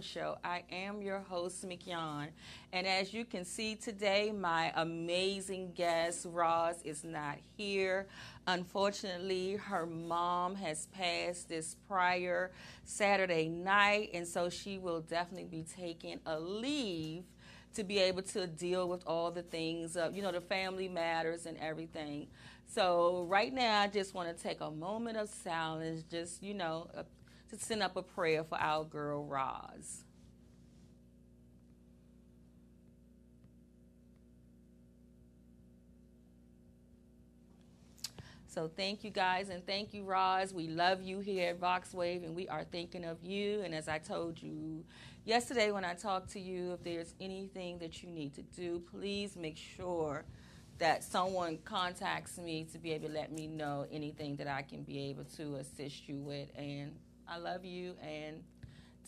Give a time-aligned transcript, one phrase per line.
[0.00, 0.38] Show.
[0.42, 2.28] I am your host, Mignon.
[2.72, 8.06] And as you can see today, my amazing guest, Roz, is not here.
[8.46, 12.52] Unfortunately, her mom has passed this prior
[12.84, 17.24] Saturday night, and so she will definitely be taking a leave
[17.74, 21.46] to be able to deal with all the things, uh, you know, the family matters
[21.46, 22.26] and everything.
[22.66, 26.88] So right now, I just want to take a moment of silence, just you know,
[27.52, 30.04] to send up a prayer for our girl Roz.
[38.46, 40.52] So thank you guys and thank you, Roz.
[40.52, 43.62] We love you here at VoxWave and we are thinking of you.
[43.62, 44.84] And as I told you
[45.24, 49.36] yesterday when I talked to you, if there's anything that you need to do, please
[49.36, 50.24] make sure
[50.78, 54.82] that someone contacts me to be able to let me know anything that I can
[54.82, 56.48] be able to assist you with.
[56.56, 56.92] And
[57.32, 58.42] I love you and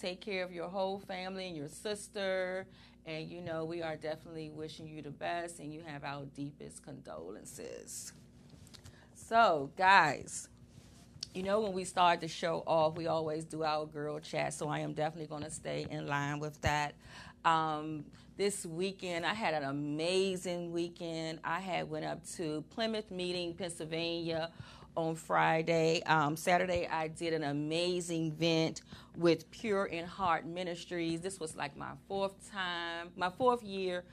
[0.01, 2.67] take care of your whole family and your sister.
[3.05, 6.83] And you know, we are definitely wishing you the best and you have our deepest
[6.83, 8.15] condolences.
[9.15, 10.49] So, guys,
[11.35, 14.55] you know, when we start the show off, we always do our girl chat.
[14.55, 16.95] So, I am definitely going to stay in line with that.
[17.45, 18.07] Um,
[18.39, 21.41] this weekend, I had an amazing weekend.
[21.45, 24.51] I had went up to Plymouth Meeting, Pennsylvania
[24.97, 26.03] on Friday.
[26.05, 28.83] Um, Saturday, I did an amazing event
[29.17, 31.21] with Pure in Heart Ministries.
[31.21, 34.05] This was like my fourth time, my fourth year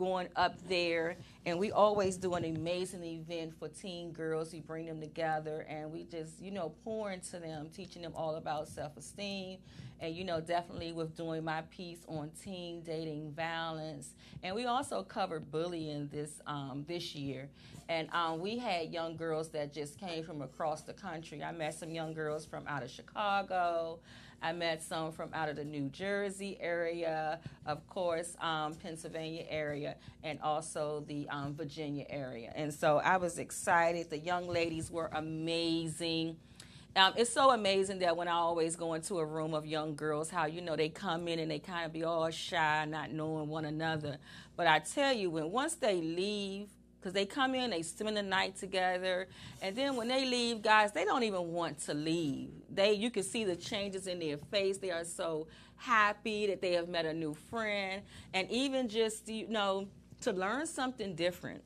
[0.00, 4.50] going up there and we always do an amazing event for teen girls.
[4.50, 8.36] We bring them together and we just you know pour into them teaching them all
[8.36, 9.58] about self-esteem
[10.00, 14.14] and you know definitely with doing my piece on teen dating violence.
[14.42, 17.50] And we also covered bullying this um, this year.
[17.90, 21.42] And um, we had young girls that just came from across the country.
[21.44, 23.98] I met some young girls from out of chicago
[24.42, 29.96] I met some from out of the New Jersey area, of course, um, Pennsylvania area,
[30.22, 32.52] and also the um, Virginia area.
[32.54, 34.08] And so I was excited.
[34.08, 36.36] The young ladies were amazing.
[36.96, 40.30] Um, it's so amazing that when I always go into a room of young girls,
[40.30, 43.48] how you know they come in and they kind of be all shy, not knowing
[43.48, 44.18] one another.
[44.56, 46.68] But I tell you, when once they leave
[47.00, 49.26] because they come in, they spend the night together,
[49.62, 52.50] and then when they leave, guys, they don't even want to leave.
[52.70, 54.76] They, you can see the changes in their face.
[54.76, 58.02] They are so happy that they have met a new friend,
[58.34, 59.88] and even just you know
[60.20, 61.62] to learn something different.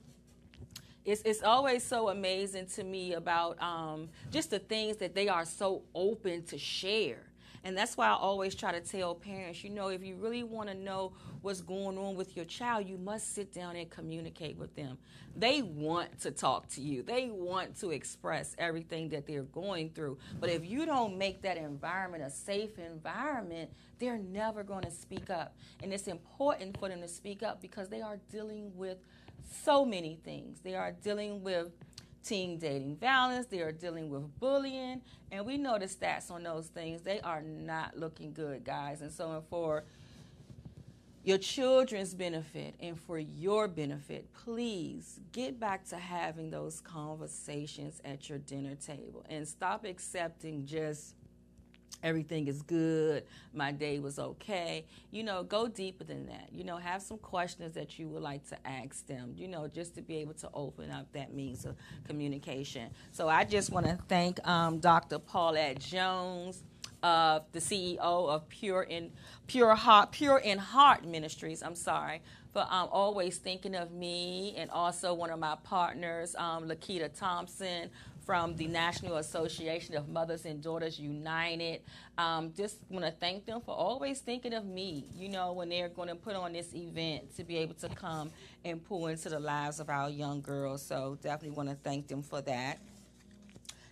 [1.04, 5.44] It's, it's always so amazing to me about um, just the things that they are
[5.44, 7.24] so open to share
[7.64, 10.68] and that's why I always try to tell parents, you know, if you really want
[10.68, 14.76] to know what's going on with your child, you must sit down and communicate with
[14.76, 14.98] them.
[15.34, 20.18] They want to talk to you, they want to express everything that they're going through.
[20.38, 25.30] But if you don't make that environment a safe environment, they're never going to speak
[25.30, 25.56] up.
[25.82, 28.98] And it's important for them to speak up because they are dealing with
[29.64, 30.60] so many things.
[30.60, 31.68] They are dealing with
[32.24, 35.00] teen dating violence, they are dealing with bullying,
[35.30, 37.02] and we know the stats on those things.
[37.02, 39.02] They are not looking good, guys.
[39.02, 39.84] And so, and for
[41.24, 48.28] your children's benefit and for your benefit, please get back to having those conversations at
[48.28, 51.14] your dinner table and stop accepting just
[52.04, 54.84] everything is good, my day was okay.
[55.10, 56.50] You know, go deeper than that.
[56.52, 59.94] You know, have some questions that you would like to ask them, you know, just
[59.96, 61.74] to be able to open up that means of
[62.06, 62.90] communication.
[63.10, 65.18] So I just want to thank um, Dr.
[65.18, 66.62] Paulette Jones.
[67.02, 69.10] Uh, the CEO of Pure in
[69.46, 71.62] Pure Heart Pure in Heart Ministries.
[71.62, 72.22] I'm sorry
[72.54, 77.90] for um, always thinking of me, and also one of my partners, um, Lakita Thompson,
[78.24, 81.82] from the National Association of Mothers and Daughters United.
[82.16, 85.88] Um, just want to thank them for always thinking of me, you know, when they're
[85.88, 88.30] going to put on this event to be able to come
[88.64, 90.82] and pull into the lives of our young girls.
[90.82, 92.78] So definitely want to thank them for that.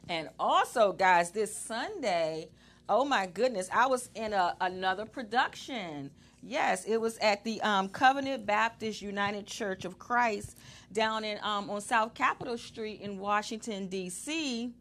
[0.09, 2.49] And also, guys, this Sunday,
[2.89, 6.11] oh my goodness, I was in a, another production.
[6.45, 10.59] Yes, it was at the um, Covenant Baptist United Church of Christ
[10.93, 14.73] down in um, on South Capitol Street in Washington D.C.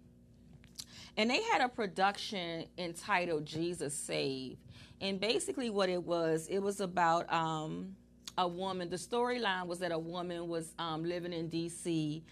[1.17, 4.57] And they had a production entitled Jesus Save.
[5.01, 7.95] And basically, what it was, it was about um,
[8.39, 8.89] a woman.
[8.89, 12.23] The storyline was that a woman was um, living in D.C.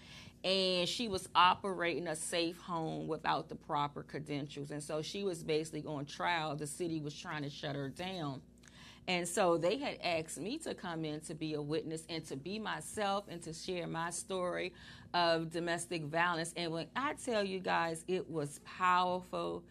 [0.42, 4.72] and she was operating a safe home without the proper credentials.
[4.72, 6.56] And so she was basically on trial.
[6.56, 8.40] The city was trying to shut her down.
[9.08, 12.36] And so they had asked me to come in to be a witness and to
[12.36, 14.72] be myself and to share my story
[15.14, 16.52] of domestic violence.
[16.56, 19.64] And when I tell you guys, it was powerful.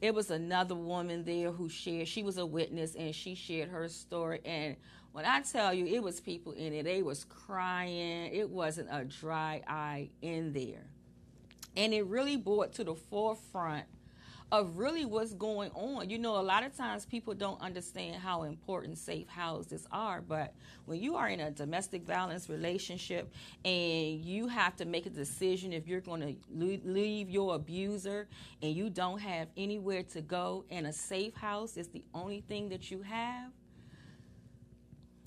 [0.00, 2.08] it was another woman there who shared.
[2.08, 4.40] She was a witness and she shared her story.
[4.44, 4.76] And
[5.12, 6.84] when I tell you, it was people in it.
[6.84, 8.34] They was crying.
[8.34, 10.84] It wasn't a dry eye in there,
[11.76, 13.86] and it really brought to the forefront
[14.58, 16.08] of really what's going on.
[16.08, 20.54] You know, a lot of times people don't understand how important safe houses are, but
[20.86, 23.32] when you are in a domestic violence relationship
[23.64, 26.36] and you have to make a decision if you're going to
[26.84, 28.28] leave your abuser
[28.62, 32.68] and you don't have anywhere to go and a safe house is the only thing
[32.68, 33.50] that you have,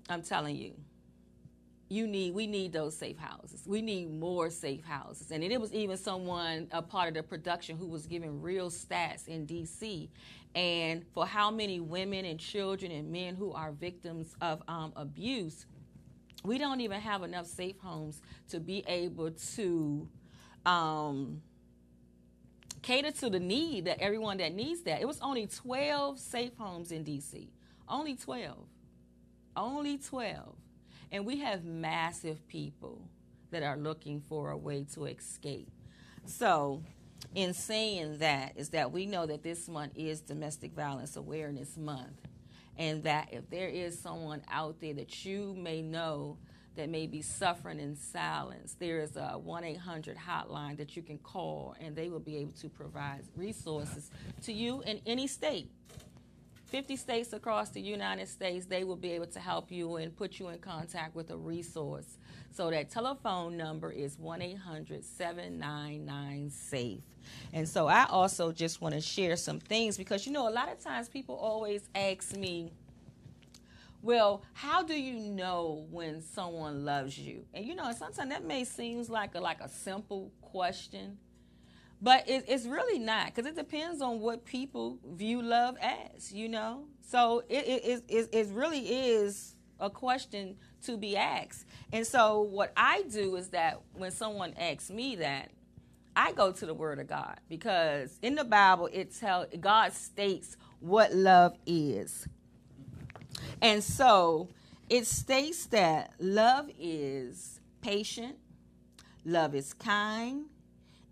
[0.09, 0.73] I'm telling you,
[1.89, 3.63] you need we need those safe houses.
[3.65, 5.31] We need more safe houses.
[5.31, 9.27] And it was even someone a part of the production who was giving real stats
[9.27, 10.09] in dc
[10.55, 15.65] and for how many women and children and men who are victims of um, abuse
[16.43, 20.07] we don't even have enough safe homes to be able to
[20.65, 21.41] um,
[22.81, 25.01] cater to the need that everyone that needs that.
[25.01, 27.47] It was only 12 safe homes in dc
[27.89, 28.57] only 12
[29.55, 30.55] only 12
[31.11, 33.01] and we have massive people
[33.51, 35.71] that are looking for a way to escape.
[36.25, 36.83] So,
[37.33, 42.27] in saying that, is that we know that this month is Domestic Violence Awareness Month.
[42.77, 46.37] And that if there is someone out there that you may know
[46.75, 51.17] that may be suffering in silence, there is a 1 800 hotline that you can
[51.17, 54.11] call, and they will be able to provide resources
[54.43, 55.71] to you in any state.
[56.67, 60.39] 50 states across the United States, they will be able to help you and put
[60.39, 62.17] you in contact with a resource.
[62.51, 67.01] So that telephone number is 1 800 799 SAFE.
[67.53, 70.71] And so I also just want to share some things because, you know, a lot
[70.71, 72.71] of times people always ask me,
[74.01, 77.43] well, how do you know when someone loves you?
[77.53, 81.17] And you know, sometimes that may seem like a like a simple question,
[82.01, 86.47] but it, it's really not because it depends on what people view love as, you
[86.47, 86.85] know?
[87.01, 91.65] So it, it, it, it really is a question to be asked.
[91.91, 95.51] And so what I do is that when someone asks me that,
[96.15, 100.57] I go to the Word of God because in the Bible it tell God states
[100.79, 102.27] what love is.
[103.61, 104.49] And so
[104.89, 108.35] it states that love is patient,
[109.25, 110.45] love is kind,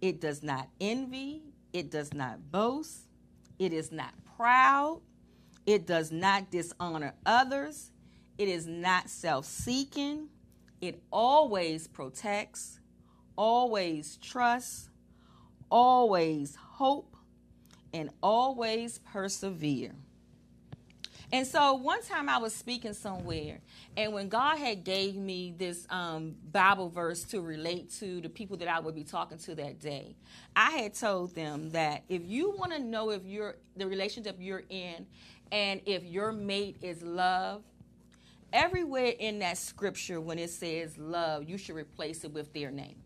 [0.05, 1.41] it does not envy.
[1.73, 3.07] It does not boast.
[3.57, 5.01] It is not proud.
[5.65, 7.89] It does not dishonor others.
[8.37, 10.29] It is not self seeking.
[10.79, 12.79] It always protects,
[13.35, 14.89] always trusts,
[15.71, 17.15] always hope,
[17.91, 19.95] and always persevere.
[21.31, 23.59] And so one time I was speaking somewhere,
[23.97, 28.57] and when God had gave me this um, Bible verse to relate to the people
[28.57, 30.15] that I would be talking to that day,
[30.55, 34.63] I had told them that if you want to know if you're the relationship you're
[34.69, 35.07] in,
[35.51, 37.63] and if your mate is love,
[38.53, 42.97] everywhere in that scripture when it says love, you should replace it with their name.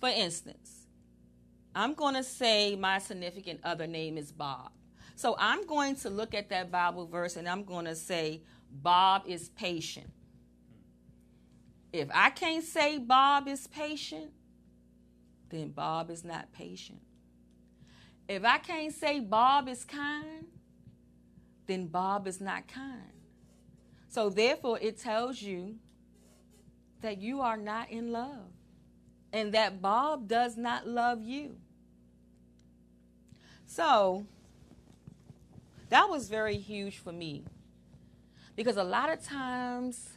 [0.00, 0.86] For instance,
[1.74, 4.70] I'm going to say my significant other name is Bob.
[5.16, 9.22] So I'm going to look at that Bible verse and I'm going to say, Bob
[9.26, 10.10] is patient.
[11.92, 14.32] If I can't say Bob is patient,
[15.50, 17.00] then Bob is not patient.
[18.28, 20.46] If I can't say Bob is kind,
[21.66, 23.12] then Bob is not kind.
[24.08, 25.76] So therefore, it tells you
[27.02, 28.50] that you are not in love
[29.32, 31.56] and that Bob does not love you.
[33.66, 34.26] So
[35.90, 37.44] that was very huge for me
[38.56, 40.10] because a lot of times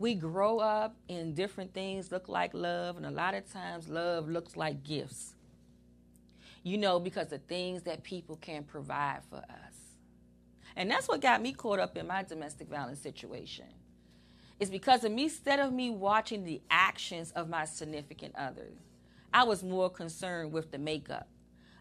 [0.00, 4.28] we grow up and different things look like love, and a lot of times love
[4.28, 5.34] looks like gifts.
[6.62, 9.74] You know, because the things that people can provide for us.
[10.74, 13.66] And that's what got me caught up in my domestic violence situation.
[14.58, 18.68] It's because of me, instead of me watching the actions of my significant other,
[19.32, 21.28] I was more concerned with the makeup.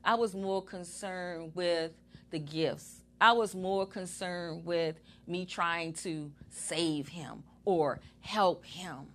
[0.03, 1.91] I was more concerned with
[2.31, 3.01] the gifts.
[3.21, 9.07] I was more concerned with me trying to save him or help him.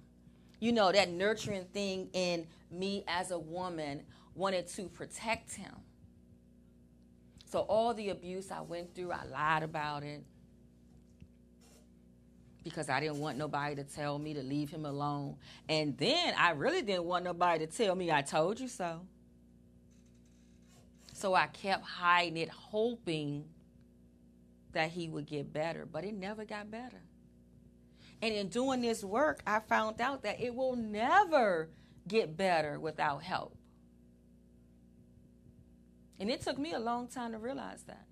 [0.61, 4.03] You know, that nurturing thing in me as a woman
[4.35, 5.73] wanted to protect him.
[7.47, 10.25] So, all the abuse I went through, I lied about it
[12.65, 15.37] because I didn't want nobody to tell me to leave him alone.
[15.69, 19.03] And then I really didn't want nobody to tell me I told you so.
[21.25, 23.47] So I kept hiding it, hoping
[24.73, 27.01] that he would get better, but it never got better.
[28.21, 31.71] And in doing this work, I found out that it will never
[32.07, 33.57] get better without help.
[36.21, 38.05] And it took me a long time to realize that.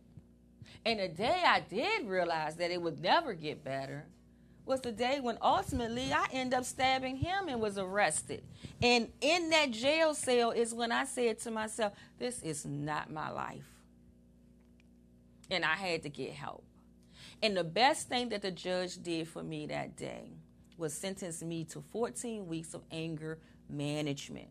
[0.86, 4.06] And the day I did realize that it would never get better
[4.64, 8.42] was the day when ultimately I ended up stabbing him and was arrested.
[8.80, 13.30] And in that jail cell is when I said to myself, This is not my
[13.30, 13.66] life.
[15.50, 16.64] And I had to get help.
[17.42, 20.30] And the best thing that the judge did for me that day
[20.78, 23.38] was sentence me to 14 weeks of anger
[23.68, 24.48] management.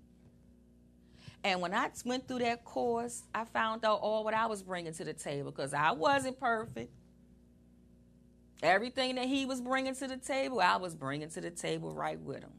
[1.43, 4.93] And when I went through that course, I found out all what I was bringing
[4.93, 6.91] to the table because I wasn't perfect.
[8.61, 12.19] Everything that he was bringing to the table, I was bringing to the table right
[12.19, 12.53] with him.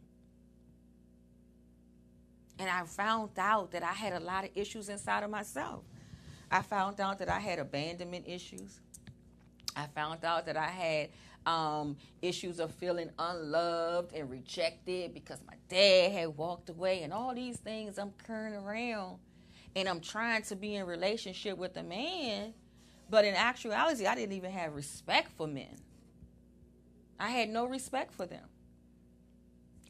[2.59, 5.85] And I found out that I had a lot of issues inside of myself.
[6.50, 8.80] I found out that I had abandonment issues.
[9.76, 11.09] I found out that I had
[11.47, 17.35] um, issues of feeling unloved and rejected because my dad had walked away, and all
[17.35, 19.18] these things I'm carrying around,
[19.75, 22.54] and I'm trying to be in relationship with a man,
[23.09, 25.78] but in actuality, I didn't even have respect for men.
[27.23, 28.43] I had no respect for them.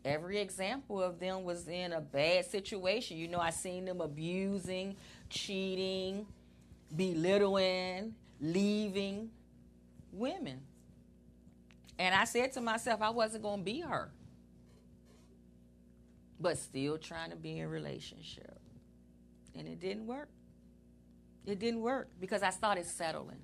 [0.05, 3.17] Every example of them was in a bad situation.
[3.17, 4.97] You know, I seen them abusing,
[5.31, 6.27] cheating,
[6.95, 9.31] belittling, leaving
[10.13, 10.61] women.
[11.99, 14.11] And I said to myself, I wasn't going to be her.
[16.39, 18.61] But still trying to be in relationship.
[19.57, 20.29] And it didn't work.
[21.47, 23.41] It didn't work because I started settling.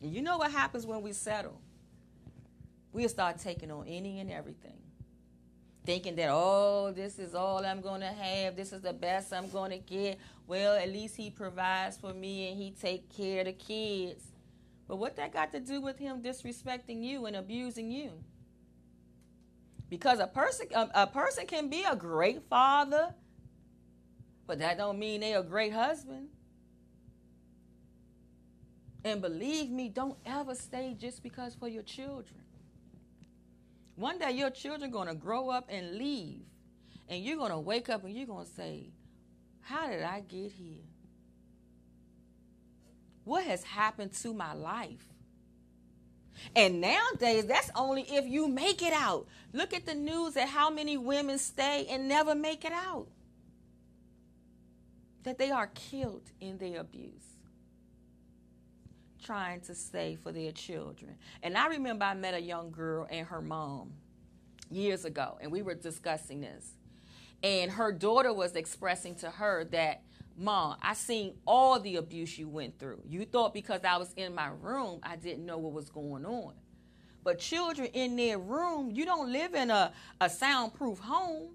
[0.00, 1.60] And you know what happens when we settle?
[2.94, 4.78] We'll start taking on any and everything.
[5.84, 8.54] Thinking that, oh, this is all I'm going to have.
[8.54, 10.20] This is the best I'm going to get.
[10.46, 14.22] Well, at least he provides for me and he take care of the kids.
[14.86, 18.12] But what that got to do with him disrespecting you and abusing you?
[19.90, 23.12] Because a person a, a person can be a great father,
[24.46, 26.28] but that don't mean they a great husband.
[29.04, 32.43] And believe me, don't ever stay just because for your children.
[33.96, 36.42] One day your children going to grow up and leave,
[37.08, 38.90] and you're going to wake up and you're going to say,
[39.60, 40.82] "How did I get here?"
[43.24, 45.06] What has happened to my life?
[46.54, 49.26] And nowadays, that's only if you make it out.
[49.52, 53.06] Look at the news at how many women stay and never make it out.
[55.22, 57.33] That they are killed in their abuse,
[59.24, 61.16] trying to say for their children.
[61.42, 63.92] And I remember I met a young girl and her mom
[64.70, 66.72] years ago, and we were discussing this.
[67.42, 70.02] And her daughter was expressing to her that
[70.36, 73.02] Mom, I seen all the abuse you went through.
[73.08, 76.54] You thought because I was in my room, I didn't know what was going on.
[77.22, 81.50] But children in their room, you don't live in a, a soundproof home.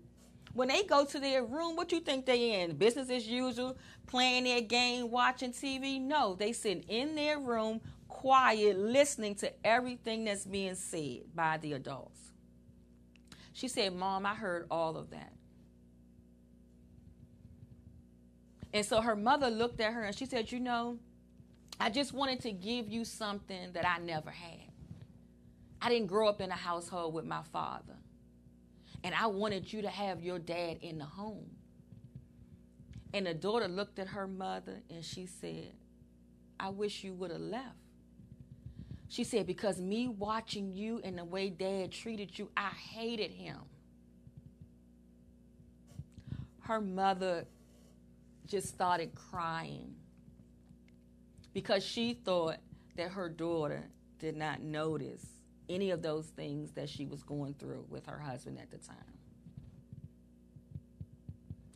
[0.59, 2.75] When they go to their room, what you think they in?
[2.75, 6.01] Business as usual, playing their game, watching TV?
[6.01, 11.71] No, they sit in their room, quiet, listening to everything that's being said by the
[11.71, 12.19] adults.
[13.53, 15.31] She said, Mom, I heard all of that.
[18.73, 20.99] And so her mother looked at her and she said, You know,
[21.79, 24.73] I just wanted to give you something that I never had.
[25.81, 27.95] I didn't grow up in a household with my father.
[29.03, 31.49] And I wanted you to have your dad in the home.
[33.13, 35.73] And the daughter looked at her mother and she said,
[36.59, 37.75] I wish you would have left.
[39.07, 43.57] She said, Because me watching you and the way dad treated you, I hated him.
[46.61, 47.47] Her mother
[48.45, 49.95] just started crying
[51.53, 52.57] because she thought
[52.95, 55.25] that her daughter did not notice
[55.69, 58.97] any of those things that she was going through with her husband at the time.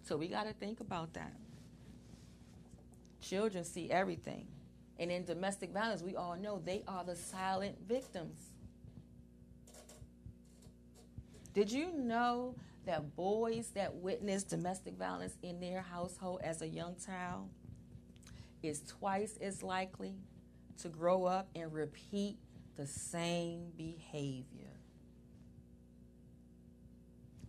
[0.03, 1.33] So we got to think about that.
[3.21, 4.47] Children see everything.
[4.99, 8.39] And in domestic violence, we all know they are the silent victims.
[11.53, 16.95] Did you know that boys that witness domestic violence in their household as a young
[17.05, 17.47] child
[18.61, 20.15] is twice as likely
[20.81, 22.37] to grow up and repeat
[22.77, 24.77] the same behavior.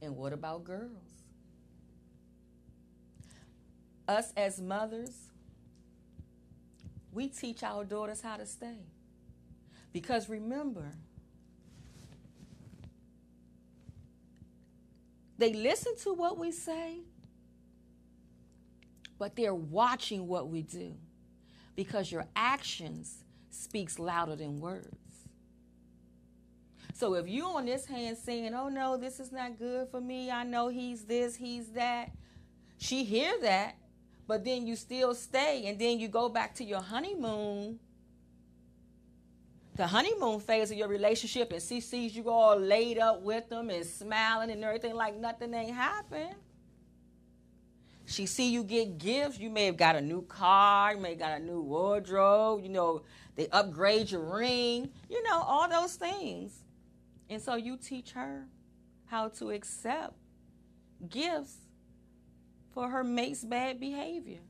[0.03, 0.91] And what about girls?
[4.07, 5.31] Us as mothers,
[7.13, 8.81] we teach our daughters how to stay.
[9.93, 10.93] Because remember,
[15.39, 17.01] They listen to what we say,
[19.19, 20.95] but they're watching what we do
[21.75, 25.04] because your actions speaks louder than words.
[26.95, 30.31] So if you on this hand saying, "Oh no, this is not good for me.
[30.31, 32.13] I know he's this, he's that."
[32.79, 33.75] She hear that,
[34.29, 37.81] but then you still stay and then you go back to your honeymoon.
[39.75, 43.71] The honeymoon phase of your relationship and she sees you all laid up with them
[43.71, 46.37] and smiling and everything like nothing ain't happened.
[48.07, 49.41] She see you get gifts.
[49.41, 50.95] You may have got a new car.
[50.95, 52.63] You may have got a new wardrobe.
[52.63, 53.03] You know
[53.35, 54.91] they upgrade your ring.
[55.11, 56.64] You know all those things
[57.29, 58.47] and so you teach her
[59.07, 60.15] how to accept
[61.09, 61.57] gifts
[62.73, 64.41] for her mate's bad behavior.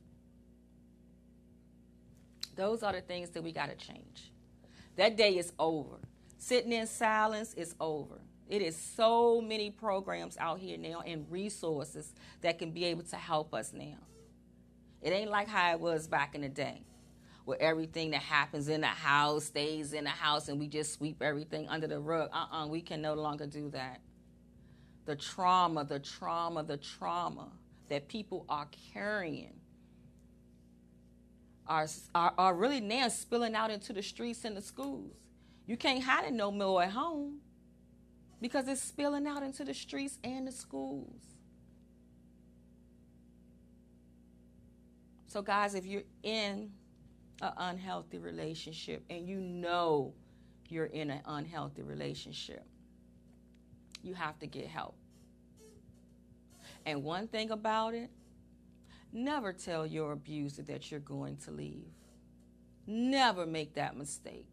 [2.55, 4.31] Those are the things that we got to change.
[4.95, 5.97] That day is over.
[6.37, 8.15] Sitting in silence is over.
[8.47, 13.15] It is so many programs out here now and resources that can be able to
[13.15, 13.97] help us now.
[15.01, 16.83] It ain't like how it was back in the day,
[17.45, 21.21] where everything that happens in the house stays in the house and we just sweep
[21.21, 22.29] everything under the rug.
[22.33, 24.01] Uh uh-uh, uh we can no longer do that.
[25.05, 27.51] The trauma, the trauma, the trauma
[27.89, 29.53] that people are carrying
[31.67, 35.15] are, are, are really now spilling out into the streets and the schools.
[35.67, 37.39] You can't hide it no more at home
[38.41, 41.21] because it's spilling out into the streets and the schools.
[45.27, 46.71] So, guys, if you're in
[47.41, 50.13] an unhealthy relationship and you know
[50.69, 52.65] you're in an unhealthy relationship,
[54.01, 54.95] you have to get help.
[56.85, 58.09] And one thing about it,
[59.11, 61.87] never tell your abuser that you're going to leave.
[62.87, 64.47] Never make that mistake.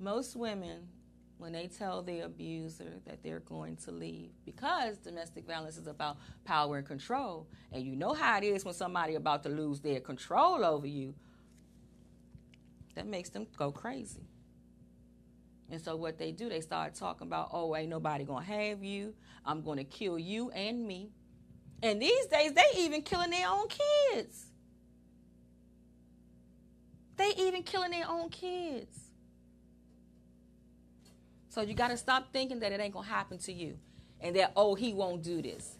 [0.00, 0.88] Most women,
[1.38, 6.18] when they tell the abuser that they're going to leave, because domestic violence is about
[6.44, 10.00] power and control, and you know how it is when somebody about to lose their
[10.00, 11.14] control over you,
[12.94, 14.26] that makes them go crazy.
[15.70, 19.14] And so what they do, they start talking about, oh, ain't nobody gonna have you.
[19.44, 21.10] I'm gonna kill you and me.
[21.82, 24.46] And these days, they even killing their own kids.
[27.16, 29.07] They even killing their own kids.
[31.58, 33.78] So you got to stop thinking that it ain't gonna happen to you,
[34.20, 35.76] and that oh he won't do this.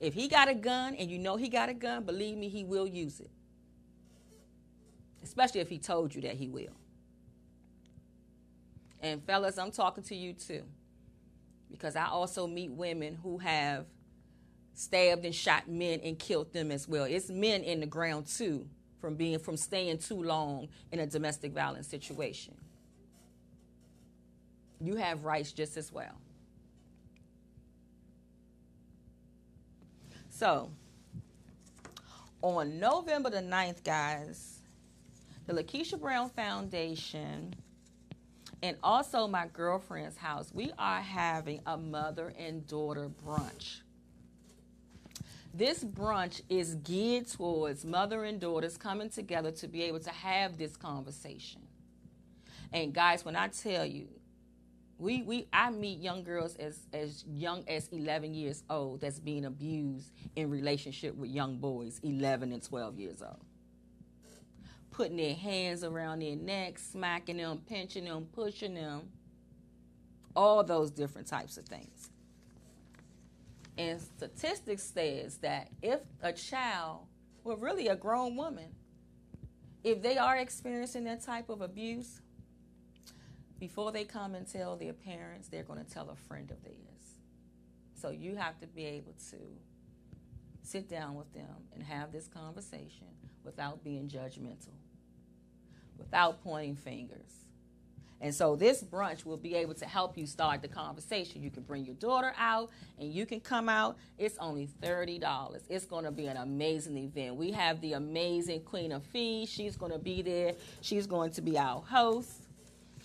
[0.00, 2.64] If he got a gun and you know he got a gun, believe me, he
[2.64, 3.30] will use it.
[5.22, 6.72] Especially if he told you that he will.
[9.00, 10.64] And fellas, I'm talking to you too.
[11.70, 13.86] Because I also meet women who have
[14.74, 17.04] stabbed and shot men and killed them as well.
[17.04, 18.66] It's men in the ground too
[19.00, 22.56] from being from staying too long in a domestic violence situation.
[24.80, 26.16] You have rights just as well.
[30.30, 30.70] So,
[32.40, 34.60] on November the 9th, guys,
[35.46, 37.54] the Lakeisha Brown Foundation
[38.62, 43.80] and also my girlfriend's house, we are having a mother and daughter brunch.
[45.52, 50.56] This brunch is geared towards mother and daughters coming together to be able to have
[50.56, 51.62] this conversation.
[52.72, 54.08] And guys, when I tell you,
[55.00, 59.46] we, we I meet young girls as, as young as 11 years old that's being
[59.46, 63.40] abused in relationship with young boys 11 and 12 years old
[65.00, 69.08] putting their hands around their necks, smacking them, pinching them, pushing them,
[70.36, 72.10] all those different types of things.
[73.78, 77.06] And statistics says that if a child,
[77.44, 78.66] well, really a grown woman,
[79.82, 82.20] if they are experiencing that type of abuse,
[83.60, 86.74] before they come and tell their parents, they're going to tell a friend of theirs.
[87.94, 89.36] So you have to be able to
[90.62, 93.06] sit down with them and have this conversation
[93.44, 94.74] without being judgmental
[96.00, 97.44] without pointing fingers.
[98.22, 101.42] And so this brunch will be able to help you start the conversation.
[101.42, 103.96] You can bring your daughter out and you can come out.
[104.18, 105.60] It's only $30.
[105.70, 107.36] It's going to be an amazing event.
[107.36, 109.48] We have the amazing Queen of Fees.
[109.48, 110.54] She's going to be there.
[110.82, 112.39] She's going to be our host.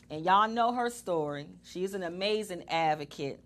[0.10, 1.48] And y'all know her story.
[1.64, 3.40] She's an amazing advocate.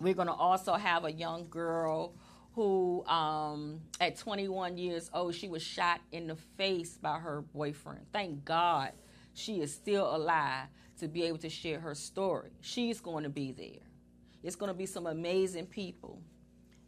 [0.00, 2.14] We're going to also have a young girl
[2.54, 8.06] who, um, at 21 years old, she was shot in the face by her boyfriend.
[8.12, 8.92] Thank God
[9.34, 12.50] she is still alive to be able to share her story.
[12.60, 13.84] She's going to be there.
[14.42, 16.22] It's going to be some amazing people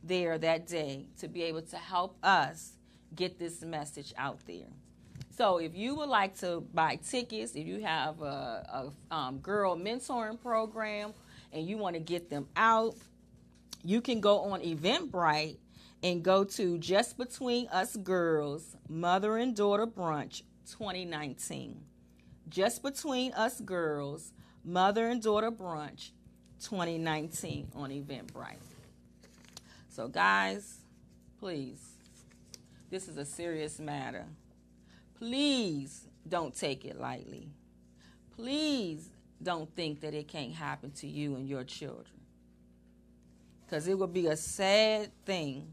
[0.02, 2.72] there that day to be able to help us
[3.14, 4.68] get this message out there.
[5.38, 9.76] So, if you would like to buy tickets, if you have a, a um, girl
[9.76, 11.14] mentoring program
[11.52, 12.96] and you want to get them out,
[13.84, 15.58] you can go on Eventbrite
[16.02, 21.82] and go to Just Between Us Girls Mother and Daughter Brunch 2019.
[22.48, 24.32] Just Between Us Girls
[24.64, 26.10] Mother and Daughter Brunch
[26.64, 28.56] 2019 on Eventbrite.
[29.88, 30.78] So, guys,
[31.38, 31.80] please,
[32.90, 34.26] this is a serious matter.
[35.18, 37.48] Please don't take it lightly.
[38.36, 39.10] Please
[39.42, 42.06] don't think that it can't happen to you and your children.
[43.64, 45.72] Because it would be a sad thing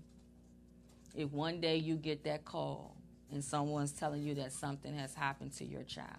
[1.16, 2.96] if one day you get that call
[3.32, 6.10] and someone's telling you that something has happened to your child.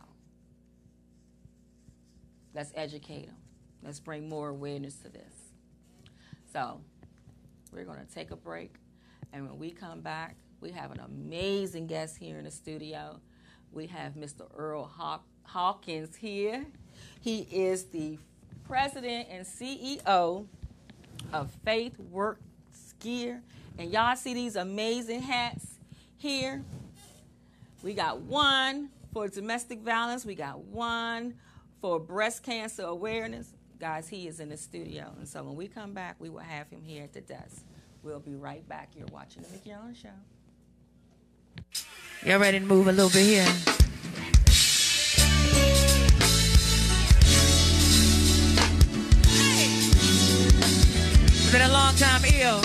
[2.55, 3.37] Let's educate them.
[3.83, 5.35] Let's bring more awareness to this.
[6.53, 6.81] So,
[7.73, 8.75] we're going to take a break.
[9.33, 13.21] And when we come back, we have an amazing guest here in the studio.
[13.73, 14.47] We have Mr.
[14.57, 14.91] Earl
[15.45, 16.67] Hawkins here.
[17.21, 18.19] He is the
[18.67, 20.47] president and CEO
[21.33, 23.43] of Faith Works Gear.
[23.79, 25.79] And y'all see these amazing hats
[26.17, 26.65] here?
[27.83, 31.35] We got one for domestic violence, we got one
[31.81, 33.53] for breast cancer awareness.
[33.79, 35.13] Guys, he is in the studio.
[35.19, 37.63] And so when we come back, we will have him here at the desk.
[38.03, 38.91] We'll be right back.
[38.97, 40.09] You're watching The Mignon Show.
[42.27, 43.47] Y'all ready to move a little bit here?
[51.29, 52.61] It's been a long time ill.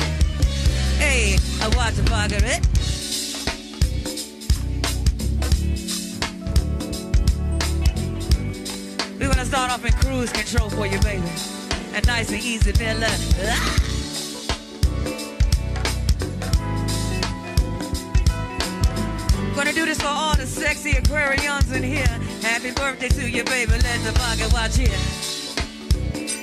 [0.98, 2.66] Hey, I watch the pocket it.
[9.20, 11.22] We're gonna start off in cruise control for you, baby.
[11.94, 13.10] And nice and easy, fella.
[13.44, 13.91] Ah!
[19.56, 22.08] Gonna do this for all the sexy Aquarians in here.
[22.42, 23.72] Happy birthday to you, baby.
[23.72, 24.88] Let the pocket watch here.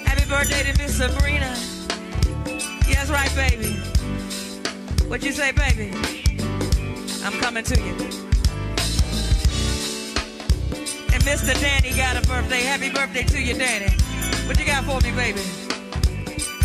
[0.05, 1.57] Happy birthday to Miss Sabrina.
[2.87, 3.75] Yes, right, baby.
[5.09, 5.91] What you say, baby?
[7.25, 7.95] I'm coming to you.
[11.11, 11.59] And Mr.
[11.61, 12.61] Danny got a birthday.
[12.61, 13.91] Happy birthday to you, Danny.
[14.47, 15.41] What you got for me, baby?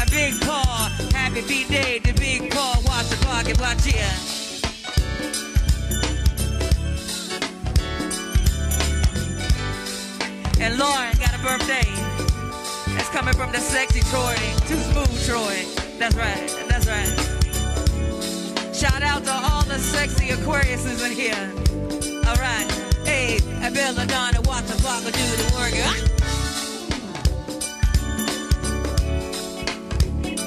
[0.02, 0.92] A big paw.
[1.14, 2.82] Happy birthday to Big Paw.
[2.86, 4.33] Watch the pocket, watch here.
[10.64, 11.84] And Lauren got a birthday.
[12.96, 14.34] That's coming from the sexy Troy.
[14.66, 15.66] Too smooth, Troy.
[16.00, 16.48] That's right.
[16.70, 17.10] That's right.
[18.74, 21.52] Shout out to all the sexy Aquariuses in here.
[22.26, 22.66] All right.
[23.04, 25.74] Hey, I belladonna, watch the clock do the work.
[25.84, 25.98] Ah!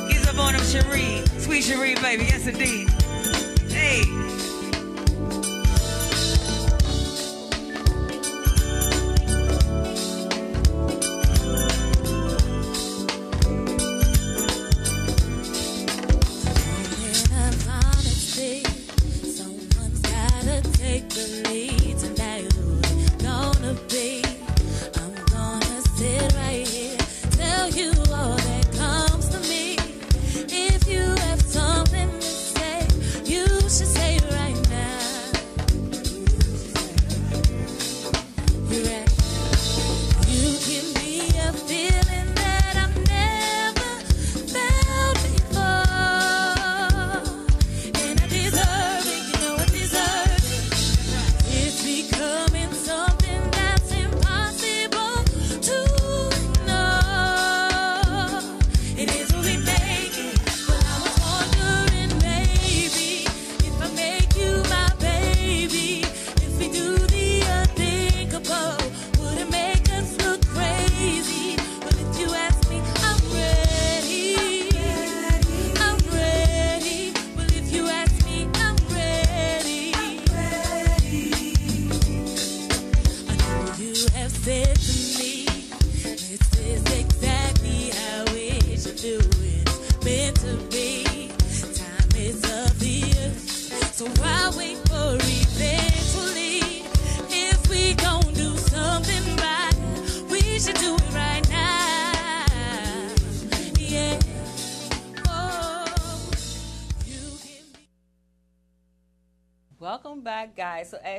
[0.09, 1.23] He's up on him, Cherie.
[1.39, 2.25] Sweet Cherie, baby.
[2.25, 2.89] Yes, indeed.
[3.71, 4.26] Hey.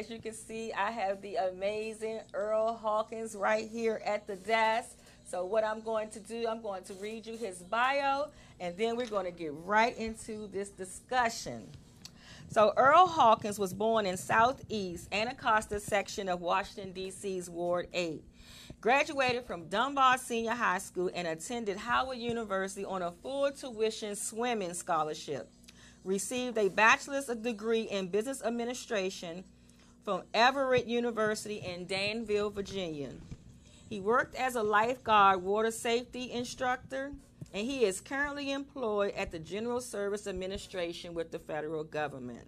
[0.07, 4.95] As you can see, I have the amazing Earl Hawkins right here at the desk.
[5.25, 8.29] So what I'm going to do, I'm going to read you his bio,
[8.61, 11.67] and then we're going to get right into this discussion.
[12.49, 18.23] So Earl Hawkins was born in Southeast Anacostia section of Washington, D.C.'s Ward 8.
[18.79, 24.73] Graduated from Dunbar Senior High School and attended Howard University on a full tuition swimming
[24.73, 25.49] scholarship.
[26.05, 29.43] Received a bachelor's degree in business administration
[30.07, 33.09] from Averett University in Danville, Virginia.
[33.89, 37.11] He worked as a lifeguard water safety instructor
[37.53, 42.47] and he is currently employed at the General Service Administration with the federal government.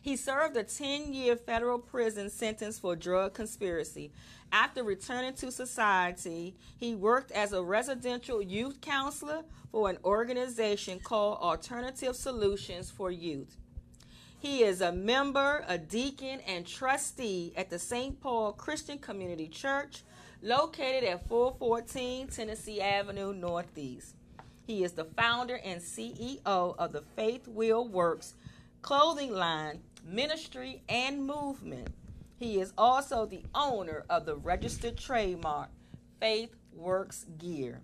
[0.00, 4.10] He served a 10 year federal prison sentence for drug conspiracy.
[4.50, 11.40] After returning to society, he worked as a residential youth counselor for an organization called
[11.42, 13.58] Alternative Solutions for Youth.
[14.42, 18.20] He is a member, a deacon, and trustee at the St.
[18.20, 20.02] Paul Christian Community Church,
[20.42, 24.16] located at 414 Tennessee Avenue Northeast.
[24.66, 28.34] He is the founder and CEO of the Faith Will Works
[28.82, 31.94] clothing line, ministry, and movement.
[32.36, 35.68] He is also the owner of the registered trademark
[36.18, 37.80] Faith Works Gear.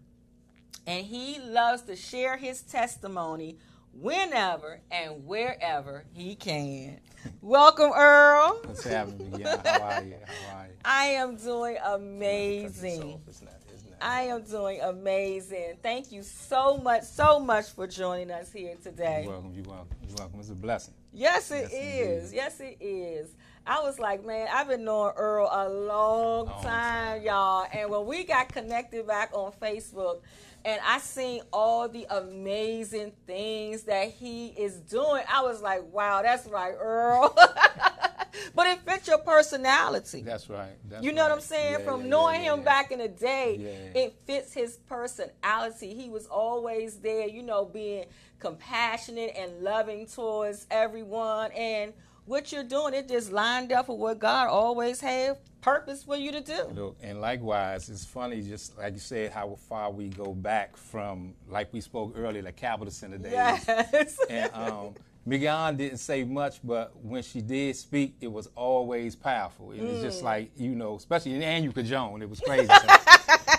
[0.89, 3.59] And he loves to share his testimony
[4.01, 7.01] whenever and wherever he can.
[7.43, 8.61] Welcome, Earl.
[8.65, 9.61] What's happening, Miguel?
[9.65, 10.15] How are you?
[10.25, 10.73] How are you?
[10.85, 13.21] I am doing amazing.
[13.27, 13.95] It's not, it's not.
[14.01, 15.79] I am doing amazing.
[15.83, 19.23] Thank you so much, so much for joining us here today.
[19.25, 19.53] You're welcome.
[19.55, 19.97] You're welcome.
[20.07, 20.41] You're welcome.
[20.41, 20.95] It's a blessing.
[21.13, 22.25] Yes, it Yes, is.
[22.25, 22.37] indeed.
[22.37, 23.31] Yes, it is.
[23.67, 27.67] I was like, man, I've been knowing Earl a long Long time, y'all.
[27.73, 30.21] And when we got connected back on Facebook,
[30.69, 36.21] and I seen all the amazing things that he is doing, I was like, wow,
[36.21, 37.35] that's right, Earl.
[38.55, 40.21] but it fits your personality.
[40.21, 40.77] That's right.
[40.91, 41.33] That's You know what.
[41.33, 41.77] I'm saying?
[41.81, 45.95] Yeah, From yeah, knowing yeah, him back in the day, it fits his personality.
[45.95, 48.05] He was always there, you know, being
[48.39, 51.51] compassionate and loving towards everyone.
[51.53, 51.95] And
[52.27, 56.33] what you're doing, it just lined up with what God always had purpose for you
[56.33, 56.65] to do.
[56.75, 61.35] Look, and likewise, it's funny, just like you said, how far we go back from,
[61.49, 63.33] like we spoke earlier, the Capital Center days.
[63.33, 64.19] Yes.
[64.31, 64.95] And um,
[65.27, 69.73] Mignon didn't say much, but when she did speak, it was always powerful.
[69.73, 70.03] And it's Mm.
[70.03, 72.73] just like, you know, especially and you could Joan, it was crazy.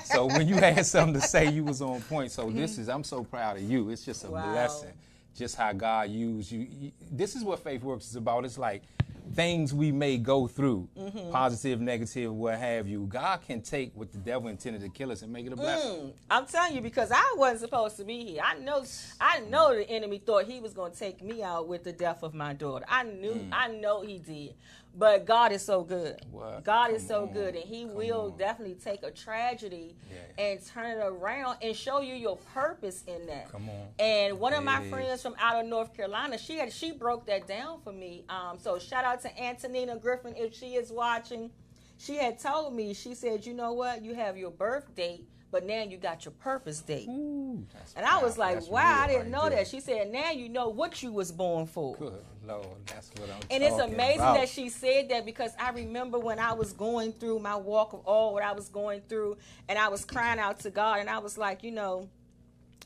[0.03, 2.31] So, when you had something to say, you was on point.
[2.31, 3.89] So this is, I'm so proud of you.
[3.91, 4.51] It's just a Wow.
[4.51, 4.93] blessing,
[5.35, 6.51] just how God used.
[6.51, 8.43] You- This is what Faith Works is about.
[8.43, 8.81] It's like
[9.33, 11.31] things we may go through, Mm-hmm.
[11.31, 13.05] positive, negative, what have you.
[13.07, 15.91] God can take what the devil intended to kill us and make it a blessing.
[15.91, 18.41] Mm, I'm telling you because I wasn't supposed to be here.
[18.45, 18.83] I know
[19.21, 22.23] I know the enemy thought he was going to take me out with the death
[22.23, 22.85] of my daughter.
[22.87, 23.49] I knew Mm.
[23.51, 24.55] I know he did.
[24.99, 26.19] But God is so good.
[26.29, 26.65] What?
[26.65, 27.31] God is so on.
[27.33, 28.37] good and he will on.
[28.37, 30.43] definitely take a tragedy Yeah.
[30.43, 33.49] and turn it around and show you your purpose in that.
[33.49, 33.87] Come on.
[33.97, 37.47] And one of my friends from out of North Carolina, she had she broke that
[37.47, 38.25] down for me.
[38.27, 41.49] Um, so shout out to Antonina Griffin if she is watching.
[41.97, 45.65] She had told me, she said, you know what, you have your birth date, but
[45.65, 47.07] now you got your purpose date.
[47.09, 49.67] Ooh, And I was like, wow, I didn't know that.
[49.67, 51.95] She said, now you know what you was born for.
[51.95, 52.13] Good
[52.47, 54.35] Lord, that's what I'm And it's amazing about.
[54.35, 58.01] that she said that because I remember when I was going through my walk of
[58.05, 61.19] all what I was going through, and I was crying out to God, and I
[61.19, 62.09] was like, you know,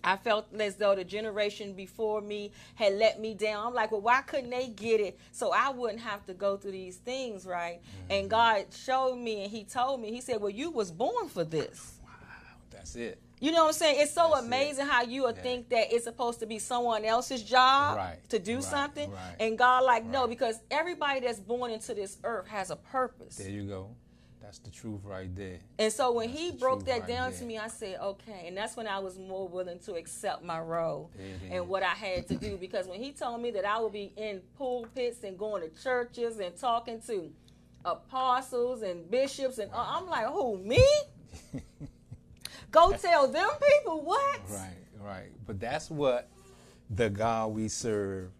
[0.04, 3.68] I felt as though the generation before me had let me down.
[3.68, 6.72] I'm like, well, why couldn't they get it so I wouldn't have to go through
[6.74, 7.80] these things, right?
[7.80, 8.12] Mm-hmm.
[8.12, 11.46] And God showed me, and He told me, He said, well, you was born for
[11.46, 11.93] this.
[12.84, 13.18] That's it.
[13.40, 13.96] You know what I'm saying?
[14.02, 14.48] It's so That's it.
[14.48, 15.42] amazing how you would Yeah.
[15.42, 19.10] think that it's supposed to be someone else's job Right, to do right, something.
[19.10, 23.38] right, And God, like, no, because everybody that's born into this earth has a purpose.
[23.38, 23.96] There you go.
[24.42, 25.60] That's the truth right there.
[25.80, 27.40] And so when That's he broke that right down there.
[27.40, 28.44] to me, I said, okay.
[28.48, 31.10] And that's when I was more willing to accept my role
[31.50, 32.58] and what I had to do.
[32.60, 36.38] Because when he told me that I would be in pulpits and going to churches
[36.40, 37.32] and talking to
[37.86, 40.86] apostles and bishops, and uh, I'm like, who, me?
[42.74, 44.42] Go tell them people what?
[44.50, 45.32] Right, right.
[45.46, 46.30] But that's what
[46.90, 48.32] the God we serve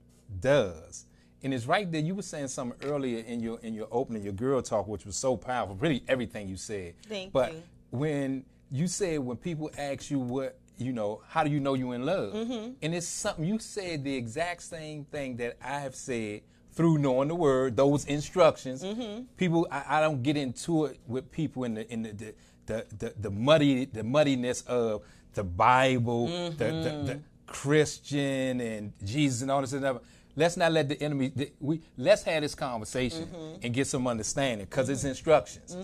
[0.42, 1.06] does.
[1.44, 2.02] And it's right there.
[2.02, 5.16] You were saying something earlier in your in your opening, your girl talk, which was
[5.16, 5.76] so powerful.
[5.76, 6.96] Really, everything you said.
[7.08, 7.64] Thank but you.
[7.92, 11.94] when you said when people ask you what you know, how do you know you're
[11.94, 12.34] in love?
[12.34, 12.72] Mm-hmm.
[12.82, 16.42] And it's something you said the exact same thing that I have said
[16.72, 18.84] through knowing the word, those instructions.
[18.84, 19.26] Mm-hmm.
[19.38, 22.34] People, I, I don't get into it with people in the in the the
[22.66, 27.06] the, the, the muddy the muddiness of the Bible, the, the, Mm-hmm.
[27.08, 30.02] the Christian and Jesus and all this and that.
[30.36, 31.32] Let's not let the enemy.
[31.36, 33.60] the- We let's have this conversation Mm-hmm.
[33.64, 35.76] and get some understanding because it's instructions.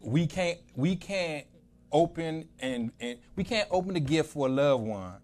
[0.00, 1.46] We can't we can't
[1.92, 5.14] open and and we can't open the gift for a loved one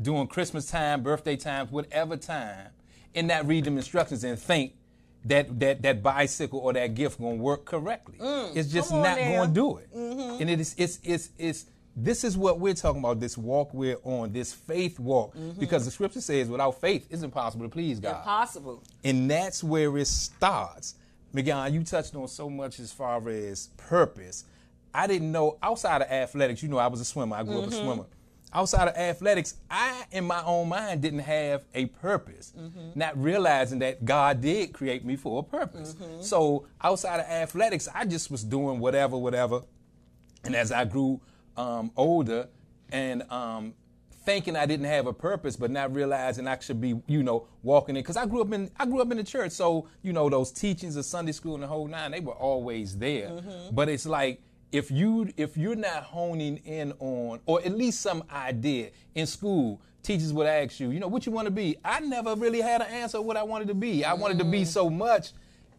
[0.00, 2.68] during Christmas time, birthday times, whatever time,
[3.14, 4.74] and not read them instructions and think
[5.24, 8.16] that that that bicycle or that gift gonna work correctly.
[8.54, 9.24] it's just Mm, come on not now.
[9.24, 9.36] Mm-hmm.
[9.36, 9.88] gonna do it.
[10.40, 11.66] And it is it's it's it's
[12.00, 15.34] this is what we're talking about, this walk we're on, this faith walk.
[15.34, 15.58] Mm-hmm.
[15.58, 18.18] Because the scripture says without faith it's impossible to please God.
[18.18, 18.82] Impossible.
[19.04, 20.94] And that's where it starts.
[21.32, 24.44] Mignon, you touched on so much as far as purpose.
[24.94, 27.36] I didn't know outside of athletics, you know, I was a swimmer.
[27.36, 28.06] I grew up a swimmer.
[28.52, 32.98] Outside of athletics, I, in my own mind, didn't have a purpose, Mm-hmm.
[32.98, 35.94] not realizing that God did create me for a purpose.
[35.94, 36.22] Mm-hmm.
[36.22, 39.62] So outside of athletics, I just was doing whatever, whatever.
[40.44, 41.20] And as I grew
[41.56, 42.48] um, older
[42.90, 43.74] and um,
[44.24, 47.96] thinking I didn't have a purpose, but not realizing I should be, you know, walking
[47.96, 48.02] in.
[48.02, 50.52] Because I grew up in, I grew up in the church, so you know those
[50.52, 53.30] teachings of Sunday school and the whole nine, they were always there.
[53.72, 54.40] But it's like
[54.72, 59.80] if you if you're not honing in on, or at least some idea in school.
[60.00, 61.76] Teachers would ask you, you know, what you want to be.
[61.84, 64.04] I never really had an answer what I wanted to be.
[64.04, 65.32] I wanted to be so much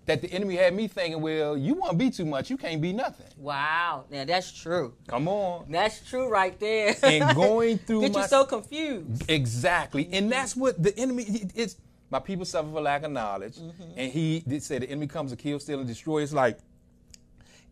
[0.09, 2.81] that the enemy had me thinking, well, you want to be too much, you can't
[2.81, 3.27] be nothing.
[3.37, 4.05] Wow.
[4.09, 4.93] Now that's true.
[5.07, 5.65] Come on.
[5.69, 6.95] That's true right there.
[7.03, 9.29] And going through Get my you so confused.
[9.29, 10.09] Exactly.
[10.11, 11.77] And that's what the enemy it's
[12.09, 13.57] my people suffer for lack of knowledge.
[13.57, 13.83] Mm-hmm.
[13.97, 16.23] And he did say the enemy comes to kill, steal, and destroy.
[16.23, 16.57] It's like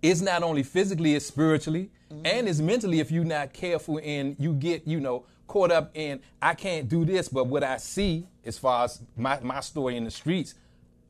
[0.02, 2.26] it's not only physically, it's spiritually Mm-hmm.
[2.26, 6.22] and it's mentally if you're not careful and you get, you know, caught up in
[6.42, 10.06] I can't do this, but what I see as far as my, my story in
[10.06, 10.56] the streets,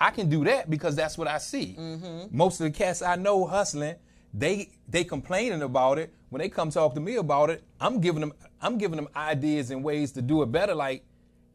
[0.01, 1.75] I can do that because that's what I see.
[1.77, 2.35] Mm-hmm.
[2.35, 3.93] Most of the cats I know hustling,
[4.33, 6.11] they they complaining about it.
[6.29, 9.69] When they come talk to me about it, I'm giving them I'm giving them ideas
[9.69, 10.73] and ways to do it better.
[10.73, 11.03] Like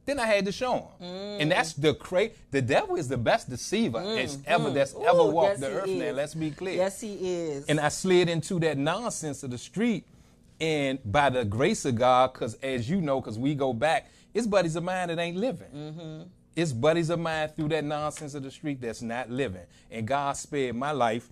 [0.05, 1.09] then I had to show them,
[1.41, 1.83] and that's mm.
[1.83, 4.17] the cra The devil is the best deceiver mm.
[4.17, 4.75] that's ever mm.
[4.75, 5.89] that's ever walked yes, the earth.
[5.89, 6.75] Now let's be clear.
[6.77, 7.67] Yes, he is.
[7.67, 10.05] And I slid into that nonsense of the street.
[10.61, 14.47] And by the grace of God, because as you know, because we go back, it's
[14.47, 15.69] buddies of mine that ain't living.
[15.75, 16.23] Mm-hmm.
[16.55, 19.67] It's buddies of mine through that nonsense of the street that's not living.
[19.91, 21.29] And God spared my life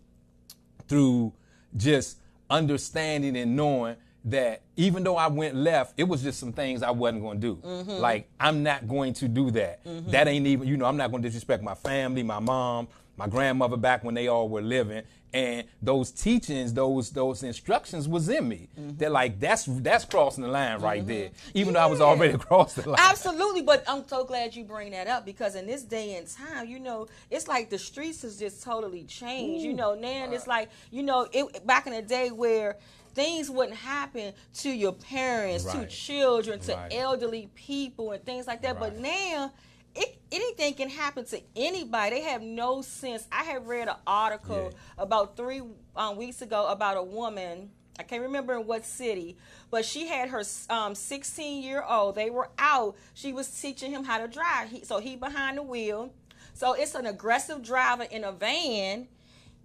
[0.88, 1.32] through
[1.76, 2.18] just
[2.48, 3.96] understanding and knowing
[4.26, 7.46] that even though I went left, it was just some things I wasn't going to
[7.46, 7.56] do.
[7.56, 7.90] Mm-hmm.
[7.92, 9.84] Like, I'm not going to do that.
[9.84, 10.10] Mm-hmm.
[10.10, 13.26] That ain't even, you know, I'm not going to disrespect my family, my mom, my
[13.26, 15.02] grandmother back when they all were living.
[15.32, 18.68] And those teachings, those those instructions was in me.
[18.78, 18.96] Mm-hmm.
[18.96, 21.26] They're like, that's that's crossing the line right there.
[21.26, 21.58] Mm-hmm.
[21.58, 22.98] Even though I was already across the line.
[22.98, 26.66] Absolutely, but I'm so glad you bring that up because in this day and time,
[26.66, 29.64] you know, it's like the streets has just totally changed.
[29.64, 32.76] You know, now it's like, you know, it back in the day where
[33.14, 36.92] things wouldn't happen to your parents, to children, to Right.
[36.94, 38.78] elderly people and things like that.
[38.78, 39.52] But now
[39.94, 42.16] it, anything can happen to anybody.
[42.16, 43.26] They have no sense.
[43.32, 45.02] I had read an article Yeah.
[45.02, 45.62] about three
[45.96, 47.70] um, weeks ago about a woman.
[47.98, 49.36] I can't remember in what city,
[49.70, 52.14] but she had her um, 16 year old.
[52.14, 52.96] They were out.
[53.14, 54.70] She was teaching him how to drive.
[54.70, 56.12] He, so he behind the wheel.
[56.54, 59.08] So it's an aggressive driver in a van.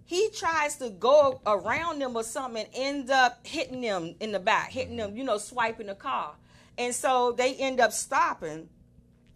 [0.06, 4.38] He tries to go around them or something and end up hitting them in the
[4.38, 6.34] back, hitting them, you know, swiping the car.
[6.78, 8.68] And so they end up stopping.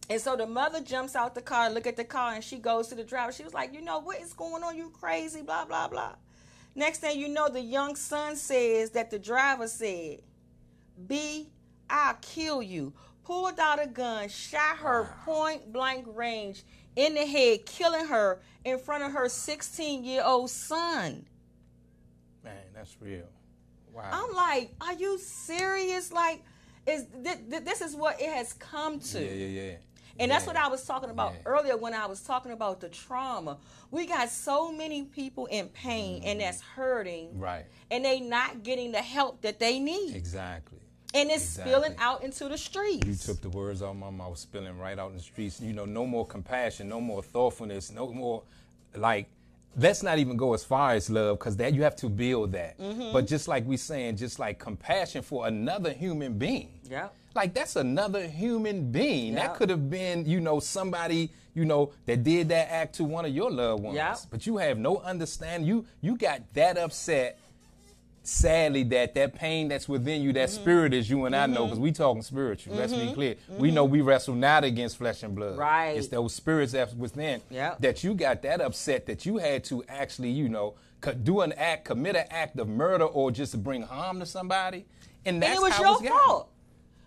[0.09, 2.89] And so the mother jumps out the car, look at the car, and she goes
[2.89, 3.33] to the driver.
[3.33, 4.77] She was like, you know, what is going on?
[4.77, 6.15] You crazy, blah, blah, blah.
[6.77, 10.21] Next thing you know, the young son says that the driver said,
[11.07, 11.49] B,
[11.89, 12.93] I'll kill you.
[13.25, 16.65] Pulled out a gun, shot her point blank range
[16.97, 21.27] in the head, killing her in front of her 16 year old son.
[22.45, 23.29] Man, that's real.
[23.93, 24.09] Wow.
[24.13, 26.13] I'm like, are you serious?
[26.13, 26.43] Like,
[26.87, 29.21] is th- th- this is what it has come to?
[29.25, 29.75] yeah, yeah, yeah.
[30.19, 31.41] And that's what I was talking about Yeah.
[31.47, 33.57] earlier when I was talking about the trauma.
[33.91, 37.29] We got so many people in pain and that's hurting.
[37.29, 37.41] Mm-hmm.
[37.41, 37.65] Right.
[37.91, 40.15] And they not getting the help that they need.
[40.15, 40.79] Exactly.
[41.13, 41.73] And it's Exactly.
[41.73, 43.07] spilling out into the streets.
[43.07, 45.61] You took the words out of my mouth, spilling right out in the streets.
[45.61, 48.43] You know, no more compassion, no more thoughtfulness, no more
[48.95, 49.27] like.
[49.77, 52.77] Let's not even go as far as love, because that you have to build that.
[52.77, 53.13] Mm-hmm.
[53.13, 56.73] But just like we saying, just like compassion for another human being.
[56.91, 57.09] Yeah.
[57.37, 59.35] Like that's another human being.
[59.35, 59.43] Yep.
[59.43, 63.25] That could have been, you know, somebody, you know, that did that act to one
[63.25, 63.95] of your loved ones.
[63.95, 64.19] Yep.
[64.31, 65.69] But you have no understanding.
[65.69, 67.39] You you got that upset
[68.23, 70.61] sadly that that pain that's within you, that Mm-hmm.
[70.63, 71.65] spirit is you and I know, mm-hmm.
[71.67, 72.75] because we talking spiritual.
[72.75, 73.15] Let's be mm-hmm.
[73.15, 73.37] clear.
[73.49, 73.75] We mm-hmm.
[73.75, 75.57] know we wrestle not against flesh and blood.
[75.57, 75.93] Right.
[75.93, 77.81] It's those spirits that's within Yep.
[77.81, 80.75] that you got that upset that you had to actually, you know,
[81.23, 84.85] do an act, commit an act of murder, or just to bring harm to somebody.
[85.25, 86.51] And and that's it was how your fault.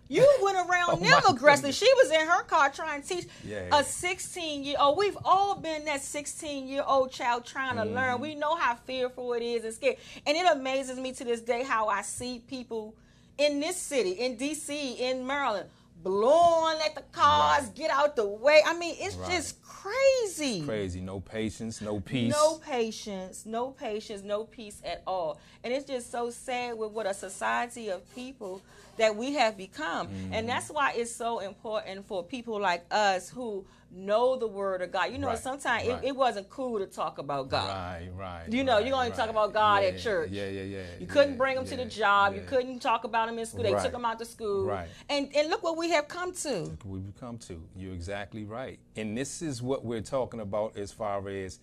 [0.09, 1.39] You went around Oh, them aggressively.
[1.71, 1.77] goodness.
[1.77, 3.69] She was in her car trying to teach Yeah.
[3.79, 4.97] a 16 year old.
[4.97, 7.95] We've all been that 16 year old child trying to Mm-hmm.
[7.95, 8.21] learn.
[8.21, 9.97] We know how fearful it is and scared.
[10.27, 12.95] And it amazes me to this day how I see people
[13.37, 15.67] in this city, in DC, in Maryland,
[16.03, 17.75] blowing at the cars, Right.
[17.75, 18.61] get out the way.
[18.65, 19.31] I mean, it's Right.
[19.31, 20.63] just crazy.
[20.65, 21.01] Crazy.
[21.01, 22.31] No patience, no peace.
[22.31, 25.39] No patience, no patience, no peace at all.
[25.63, 28.61] And it's just so sad with what a society of people
[28.97, 30.07] that we have become.
[30.07, 30.33] Mm-hmm.
[30.33, 33.65] And that's why it's so important for people like us who
[33.95, 35.11] know the word of God.
[35.11, 36.03] You know, Right, sometimes right.
[36.03, 37.67] it, it wasn't cool to talk about God.
[37.69, 38.51] Right, right.
[38.51, 40.31] You know, right, you're gonna talk about God yeah, at church.
[40.31, 40.83] Yeah, yeah, yeah.
[40.99, 42.35] You couldn't yeah, bring them to the yeah, job.
[42.35, 43.63] You couldn't talk about them in school.
[43.63, 44.65] They took them out to school.
[44.65, 44.87] Right.
[45.09, 46.61] And and look what we have come to.
[46.61, 47.61] Look what we've come to.
[47.75, 48.79] You're exactly right.
[48.95, 51.59] And this is what we're talking about as far as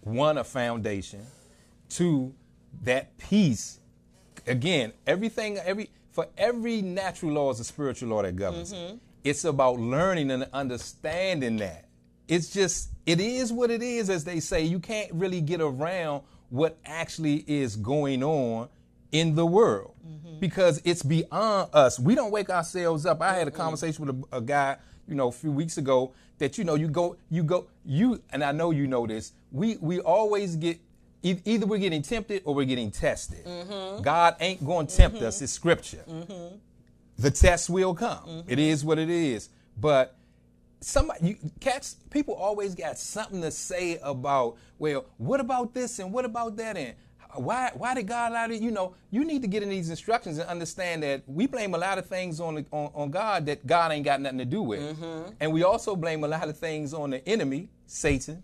[0.00, 1.26] one, a foundation,
[1.88, 2.34] two,
[2.82, 3.80] that peace.
[4.46, 8.72] Again, everything, every for every natural law is a spiritual law that governs.
[8.72, 8.96] Mm-hmm.
[9.24, 11.86] It's about learning and understanding that.
[12.28, 14.62] It's just, it is what it is, as they say.
[14.62, 18.68] You can't really get around what actually is going on
[19.12, 20.38] in the world Mm-hmm.
[20.40, 21.98] because it's beyond us.
[21.98, 23.20] We don't wake ourselves up.
[23.20, 26.56] I had a conversation with a, a guy, you know, a few weeks ago that
[26.56, 29.32] you know you go, you go, you, and I know you know this.
[29.52, 30.78] We we always get
[31.22, 33.44] either we're getting tempted or we're getting tested.
[33.44, 34.02] Mm-hmm.
[34.02, 35.26] God ain't going to tempt mm-hmm.
[35.26, 35.42] us.
[35.42, 36.04] It's scripture.
[36.08, 36.56] Mm-hmm.
[37.18, 38.18] The test will come.
[38.18, 38.50] Mm-hmm.
[38.50, 39.48] It is what it is.
[39.76, 40.16] But
[40.80, 44.56] somebody, you, cats, people always got something to say about.
[44.78, 46.94] Well, what about this and what about that and
[47.34, 48.60] why why did God allow it?
[48.62, 51.78] You know, you need to get in these instructions and understand that we blame a
[51.78, 54.62] lot of things on the, on, on God that God ain't got nothing to do
[54.62, 54.80] with,
[55.40, 58.42] and we also blame a lot of things on the enemy, Satan,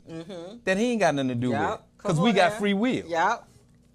[0.65, 1.89] that he ain't got nothing to do with Yep.
[2.05, 2.59] Because we got now.
[2.59, 3.05] free will.
[3.07, 3.49] Yep.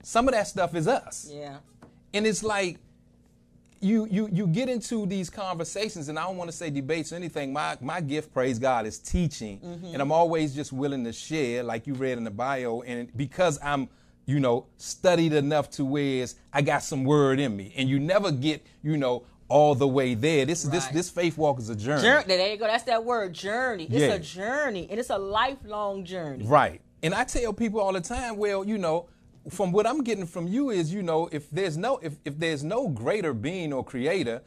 [0.03, 1.57] Some of that stuff is us Yeah.
[2.13, 2.77] and it's like
[3.81, 7.15] you you you get into these conversations and i don't want to say debates or
[7.15, 9.85] anything my my gift praise god is teaching mm-hmm.
[9.93, 13.57] and i'm always just willing to share like you read in the bio and because
[13.63, 13.87] i'm
[14.25, 18.31] you know studied enough to where i got some word in me and you never
[18.33, 22.01] get you know all the way there this this this faith walk is a journey
[22.03, 22.25] Journey.
[22.27, 22.67] There you go.
[22.67, 23.85] That's that word, journey.
[23.85, 24.13] It's Yeah.
[24.13, 26.45] a journey, and it's a lifelong journey.
[26.45, 26.81] Right.
[27.01, 29.07] And I tell people all the time, well, you know,
[29.49, 32.63] from what I'm getting from you is, you know, if there's no if, if there's
[32.63, 34.41] no greater being or creator,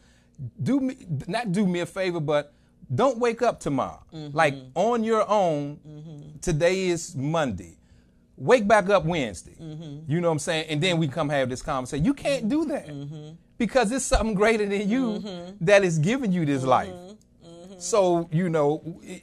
[0.63, 0.97] do me
[1.27, 2.53] not do me a favor, but
[2.95, 4.03] don't wake up tomorrow.
[4.13, 4.37] Mm-hmm.
[4.37, 6.39] Like on your own, mm-hmm.
[6.41, 7.79] today is Monday.
[8.37, 9.57] Wake back up Wednesday.
[9.61, 10.11] Mm-hmm.
[10.11, 10.67] You know what I'm saying?
[10.69, 12.05] And then we come have this conversation.
[12.05, 12.89] You can't do that.
[13.59, 15.23] Because it's something greater than you
[15.61, 16.93] that is giving you this life.
[17.79, 19.23] So, you know, it,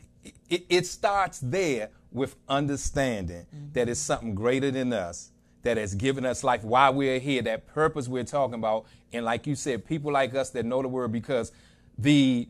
[0.49, 3.73] it, it starts there with understanding mm-hmm.
[3.73, 5.31] that it's something greater than us
[5.63, 8.85] that has given us life why we're here, that purpose we're talking about.
[9.11, 11.51] And like you said, people like us that know the word because
[11.97, 12.47] the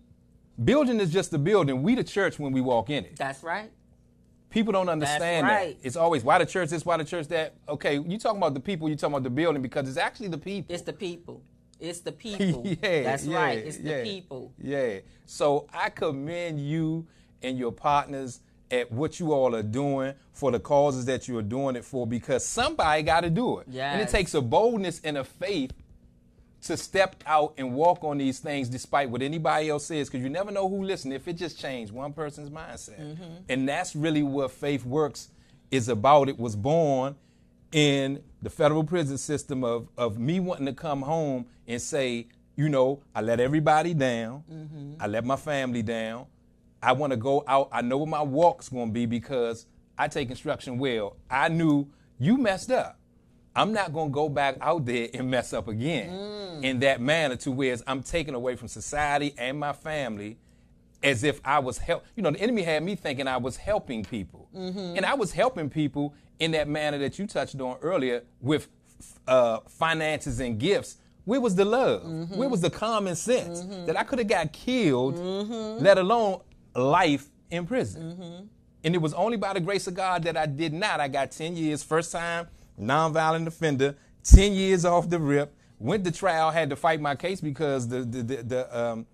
[0.63, 1.81] building is just a building.
[1.81, 3.15] We the church when we walk in it.
[3.15, 3.71] That's right.
[4.49, 5.79] People don't understand right.
[5.79, 5.85] that.
[5.85, 7.55] It's always why the church this, why the church that.
[7.67, 10.39] Okay, you talking about the people, you talking about the building because it's actually the
[10.39, 10.73] people.
[10.73, 11.43] It's the people.
[11.79, 12.63] It's the people.
[12.65, 13.57] yeah, That's yeah, right.
[13.59, 14.53] It's the people.
[14.59, 14.99] Yeah.
[15.25, 17.07] So I commend you
[17.41, 18.41] and your partners
[18.71, 22.05] at what you all are doing for the causes that you are doing it for
[22.07, 23.67] because somebody got to do it.
[23.93, 25.71] And it takes a boldness and a faith
[26.61, 30.29] to step out and walk on these things despite what anybody else says because you
[30.29, 33.23] never know who listens if it just changed one person's mindset Mm-hmm.
[33.47, 35.29] and that's really what faith works
[35.71, 37.15] is about it was born
[37.71, 42.67] in the federal prison system of, of me wanting to come home and say you
[42.67, 44.93] know i let everybody down Mm-hmm.
[45.01, 46.25] i let my family down
[46.81, 49.65] i want to go out i know what my walk's going to be because
[49.97, 51.87] i take instruction well i knew
[52.19, 52.95] you messed up
[53.55, 56.63] I'm not going to go back out there and mess up again Mm.
[56.63, 60.37] in that manner to where I'm taken away from society and my family
[61.03, 62.05] as if I was help.
[62.15, 64.47] You know, the enemy had me thinking I was helping people.
[64.55, 64.95] Mm-hmm.
[64.97, 68.67] And I was helping people in that manner that you touched on earlier with
[69.27, 70.97] uh, finances and gifts.
[71.25, 72.03] Where was the love?
[72.03, 72.37] Mm-hmm.
[72.37, 75.17] Where was the common sense that I could have got killed,
[75.81, 76.41] let alone
[76.79, 78.01] life in prison?
[78.13, 78.45] Mm-hmm.
[78.83, 80.99] And it was only by the grace of God that I did not.
[80.99, 82.47] I got 10 years, first time
[82.79, 87.41] nonviolent offender, 10 years off the rip, went to trial, had to fight my case
[87.41, 89.05] because the the the, the um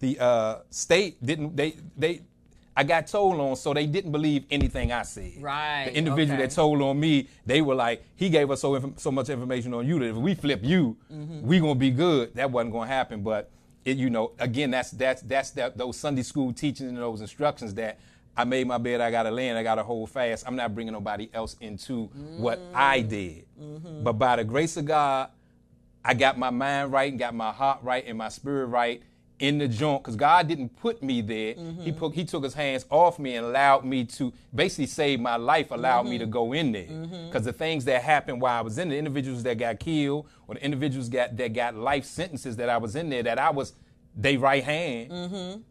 [0.00, 2.22] the uh state didn't they they
[2.76, 5.34] I got told on, so they didn't believe anything I said.
[5.42, 6.46] Right, The individual okay.
[6.46, 9.74] that told on me, they were like, he gave us so inf- so much information
[9.74, 11.46] on you that if we flip you, Mm-hmm.
[11.46, 12.34] we gonna be good.
[12.34, 13.50] That wasn't gonna happen, but
[13.84, 17.74] it, you know, again, that's that's that's that those Sunday school teachings and those instructions
[17.74, 17.98] that
[18.36, 20.44] I made my bed, I gotta land, I gotta hold fast.
[20.46, 23.08] I'm not bringing nobody else into what I Mm-hmm.
[23.08, 23.46] did,
[24.00, 25.30] but by the grace of God,
[26.04, 29.02] I got my mind right and got my heart right and my spirit right
[29.42, 31.54] in the joint because God didn't put me there.
[31.54, 31.98] He mm-hmm.
[31.98, 35.72] put He took His hands off me and allowed me to basically save my life.
[35.72, 36.32] Allowed me to mm-hmm.
[36.32, 37.26] go in there mm-hmm.
[37.26, 40.54] because the things that happened while I was in the individuals that got killed or
[40.54, 43.72] the individuals got that got life sentences that I was in there that I was
[44.16, 45.64] they right hand.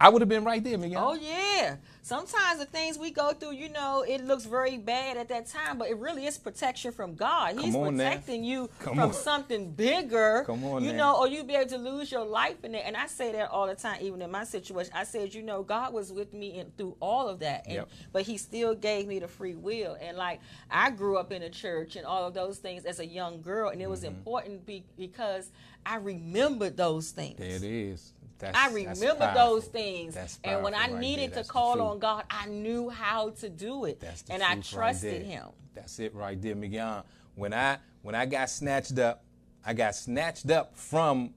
[0.00, 1.02] I would have been right there, Mignon.
[1.02, 1.76] Oh yeah.
[2.02, 5.76] Sometimes the things we go through, you know, it looks very bad at that time,
[5.76, 7.58] but it really is protection from God.
[7.60, 8.04] He's on now.
[8.08, 9.12] protecting you Come from on.
[9.12, 10.44] something bigger.
[10.46, 11.12] Come on You now.
[11.12, 12.84] know, or you'd be able to lose your life in it.
[12.86, 14.92] And I say that all the time, even in my situation.
[14.96, 17.64] I said, you know, God was with me in, through all of that.
[17.66, 17.88] And Yep.
[18.12, 19.96] but he still gave me the free will.
[20.00, 20.40] And like
[20.70, 23.68] I grew up in a church and all of those things as a young girl,
[23.70, 24.14] and it was Mm-hmm.
[24.16, 25.50] important be, because
[25.84, 27.36] I remembered those things.
[27.38, 28.12] There it is.
[28.38, 30.16] That's, I remember those things.
[30.44, 34.00] And when I right needed to call on God, I knew how to do it.
[34.00, 35.46] That's the and I truth right trusted him.
[35.74, 37.02] That's it right there, Mignon.
[37.34, 39.24] When I when I got snatched up,
[39.64, 41.34] I got snatched up from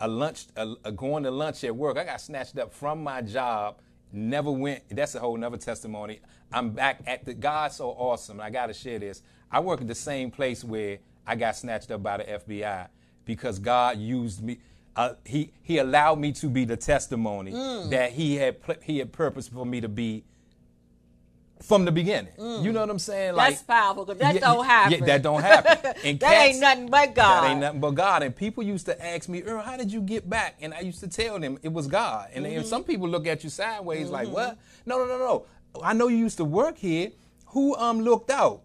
[0.00, 1.96] a lunch, a, a going to lunch at work.
[1.98, 3.78] I got snatched up from my job.
[4.12, 4.84] Never went.
[4.90, 6.20] That's a whole nother testimony.
[6.52, 8.40] I'm back at the God so awesome.
[8.40, 9.22] I got to share this.
[9.50, 12.88] I work at the same place where I got snatched up by the FBI
[13.24, 14.58] because God used me.
[14.96, 17.90] Uh, he he allowed me to be the testimony Mm.
[17.90, 20.24] that he had pl- he had purpose for me to be
[21.62, 22.32] from the beginning.
[22.38, 23.32] You know what I'm saying?
[23.34, 23.36] Mm.
[23.36, 24.98] That's powerful because that Yeah, don't happen.
[25.00, 25.92] Yeah, that don't happen.
[26.04, 27.42] And that ain't nothing but God.
[27.44, 28.22] That ain't nothing but God.
[28.22, 30.56] And people used to ask me, Earl, how did you get back?
[30.60, 32.28] And I used to tell them it was God.
[32.34, 32.58] And, Mm-hmm.
[32.58, 34.58] and some people look at you sideways like, what?
[34.86, 35.46] No, no, no, no.
[35.82, 37.10] I know you used to work here.
[37.48, 38.62] Who um looked out?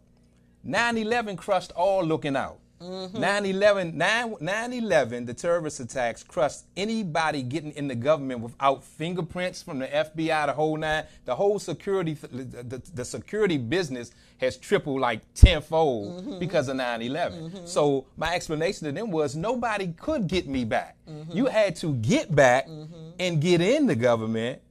[0.68, 2.60] 9-11 crushed all looking out.
[2.82, 3.18] Mm-hmm.
[3.18, 9.80] 9-11, 9 9/11, the terrorist attacks crushed anybody getting in the government without fingerprints from
[9.80, 11.06] the FBI, the whole nine.
[11.26, 16.40] The whole security, the, the, the security business has tripled like tenfold Mm-hmm.
[16.40, 17.68] because of 9/11.
[17.68, 20.98] So my explanation to them was nobody could get me back.
[21.08, 21.32] Mm-hmm.
[21.38, 22.68] You had to get back
[23.20, 24.62] and get in the government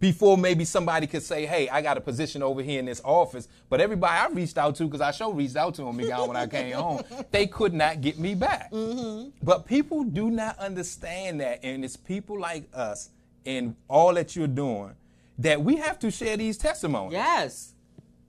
[0.00, 3.48] before maybe somebody could say, "Hey, I got a position over here in this office."
[3.70, 6.36] But everybody I reached out to, because I sure reached out to them again when
[6.36, 8.70] I came home, they could not get me back.
[8.72, 9.30] Mm-hmm.
[9.42, 13.10] But people do not understand that, and it's people like us
[13.46, 14.92] and all that you're doing
[15.38, 17.12] that we have to share these testimonies.
[17.12, 17.70] yes.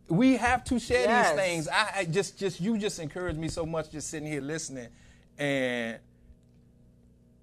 [0.08, 1.30] We have to share Yes.
[1.32, 1.68] these things.
[1.68, 4.90] I, I just, just you just encouraged me so much just sitting here listening,
[5.40, 5.98] and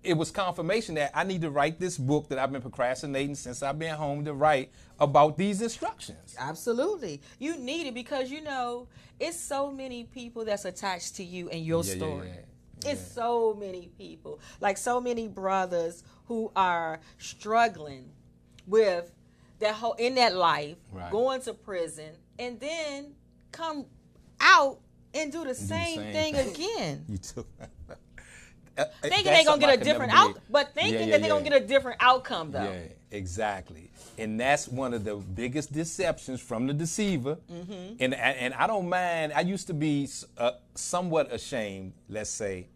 [0.03, 3.63] it was confirmation that I need to write this book that I've been procrastinating since
[3.63, 6.35] I've been home to write about these instructions.
[6.39, 7.21] Absolutely.
[7.39, 8.89] You need it because you know
[9.21, 12.29] it's so many people that's attached to you and your Yeah, yeah, story.
[12.85, 12.91] yeah.
[12.93, 14.41] It's so many people.
[14.61, 18.11] Like so many brothers who are struggling
[18.67, 19.13] with
[19.61, 21.13] that whole in that life, Right.
[21.13, 23.15] going to prison, and then
[23.53, 23.87] come
[24.41, 24.81] out
[25.15, 26.55] and do the the same, same thing thing.
[26.55, 27.05] again.
[27.09, 27.47] You too.
[29.03, 31.99] Thinking they're gonna get a different out, but thinking that they're gonna get a different
[32.01, 32.63] outcome though.
[32.65, 33.91] Yeah, exactly.
[34.19, 37.39] And that's one of the biggest deceptions from the deceiver.
[37.51, 37.97] Mm-hmm.
[38.01, 39.33] And, and I don't mind.
[39.35, 40.09] I used to be
[40.39, 42.67] uh, somewhat ashamed, let's say,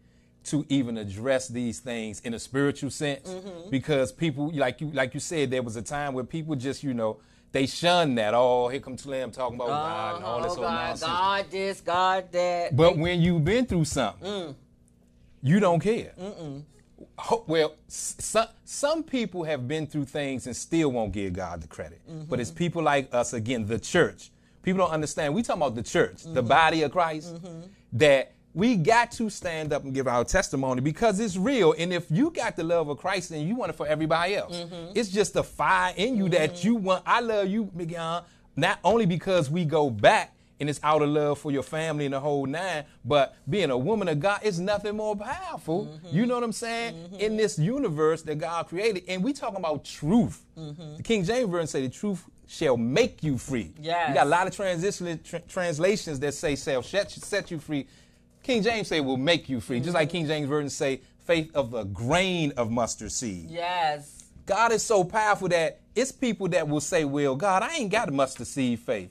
[0.45, 3.71] to even address these things in a spiritual sense, Mm-hmm.
[3.71, 6.95] because people, like you, like you said, there was a time where people just, you
[6.95, 7.19] know,
[7.53, 8.33] they shun that.
[8.35, 11.11] Oh, here comes Slim talking about God and all this oh old God, nonsense.
[11.11, 12.77] God this, God that.
[12.77, 14.55] But when you've been through something, Mm.
[15.43, 16.13] You don't care.
[17.19, 21.69] Ho- Well, some some people have been through things and still won't give God the
[21.69, 22.01] credit.
[22.07, 22.41] But mm-hmm.
[22.41, 24.31] it's people like us again, the church.
[24.63, 25.35] People don't understand.
[25.35, 26.49] We talking about the church, the mm-hmm.
[26.49, 27.69] body of Christ, mm-hmm.
[27.93, 31.75] that we got to stand up and give our testimony because it's real.
[31.79, 34.65] And if you got the love of Christ, then you want it for everybody else.
[34.95, 37.05] It's just a fire in you that you want.
[37.07, 38.23] I love you, Mignon,
[38.57, 42.15] not only because we go back and it's out of love for your family and
[42.15, 42.85] the whole nine.
[43.05, 46.01] But being a woman of God is nothing more powerful.
[46.11, 47.17] You know what I'm saying?
[47.19, 50.45] In this universe that God created, and we talking about truth.
[50.57, 53.73] The King James version say the truth shall make you free.
[53.81, 54.09] Yes.
[54.09, 57.87] You got a lot of transition tr- translations that say shall set, set you free.
[58.43, 59.81] King James say will make you free.
[59.81, 63.51] Just like King James version say faith of a grain of mustard seed.
[63.51, 64.23] Yes.
[64.47, 68.09] God is so powerful that it's people that will say, Well, God, I ain't got
[68.09, 69.11] a mustard seed faith.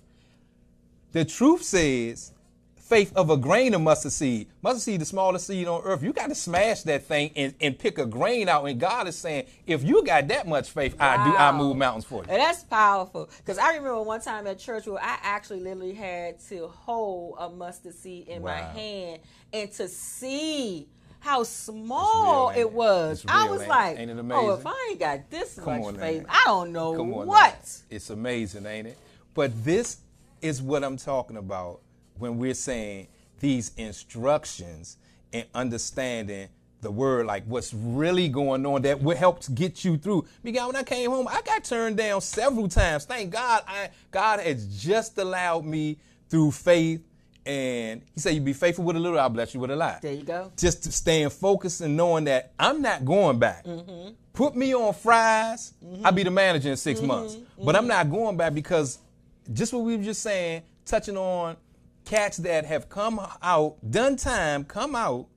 [1.16, 2.34] The truth says
[2.76, 4.50] faith of a grain of mustard seed.
[4.62, 6.04] Mustard seed, the smallest seed on earth.
[6.04, 8.66] You got to smash that thing and, and pick a grain out.
[8.66, 12.04] And God is saying, if you got that much faith, I do I move mountains
[12.04, 12.30] for you.
[12.30, 13.30] And that's powerful.
[13.38, 17.50] Because I remember one time at church where I actually literally had to hold a
[17.50, 19.22] mustard seed in my hand
[19.54, 20.90] and to see
[21.22, 23.24] how small ain't it was.
[23.24, 23.98] It's I was like,
[24.32, 26.26] oh, if I ain't got this Come much on, faith.
[26.28, 27.84] I don't know on what.
[27.90, 28.98] It's amazing, ain't it?
[29.34, 30.00] But this
[30.42, 31.82] is what I'm talking about
[32.18, 33.08] when we're saying
[33.40, 34.98] these instructions
[35.34, 36.50] and understanding
[36.82, 40.26] the word, like what's really going on that will help get you through.
[40.44, 43.06] Because when I came home, I got turned down several times.
[43.06, 45.98] Thank God, I God has just allowed me
[46.30, 47.02] through faith
[47.46, 50.02] And he said, "You be faithful with a little, I'll bless you with a lot."
[50.02, 50.52] There you go.
[50.58, 53.66] Just to staying focused and knowing that I'm not going back.
[53.66, 54.14] Mm-hmm.
[54.34, 56.06] Put me on fries, mm-hmm.
[56.06, 57.08] I'll be the manager in 6 mm-hmm.
[57.08, 57.38] months.
[57.64, 58.98] But I'm not going back because
[59.54, 61.58] just what we were just saying, touching on
[62.06, 65.28] cats that have come out, done time, come out.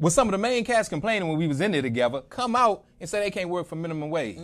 [0.00, 2.84] With some of the main cats complaining when we was in there together, come out
[3.00, 4.38] and say they can't work for minimum wage.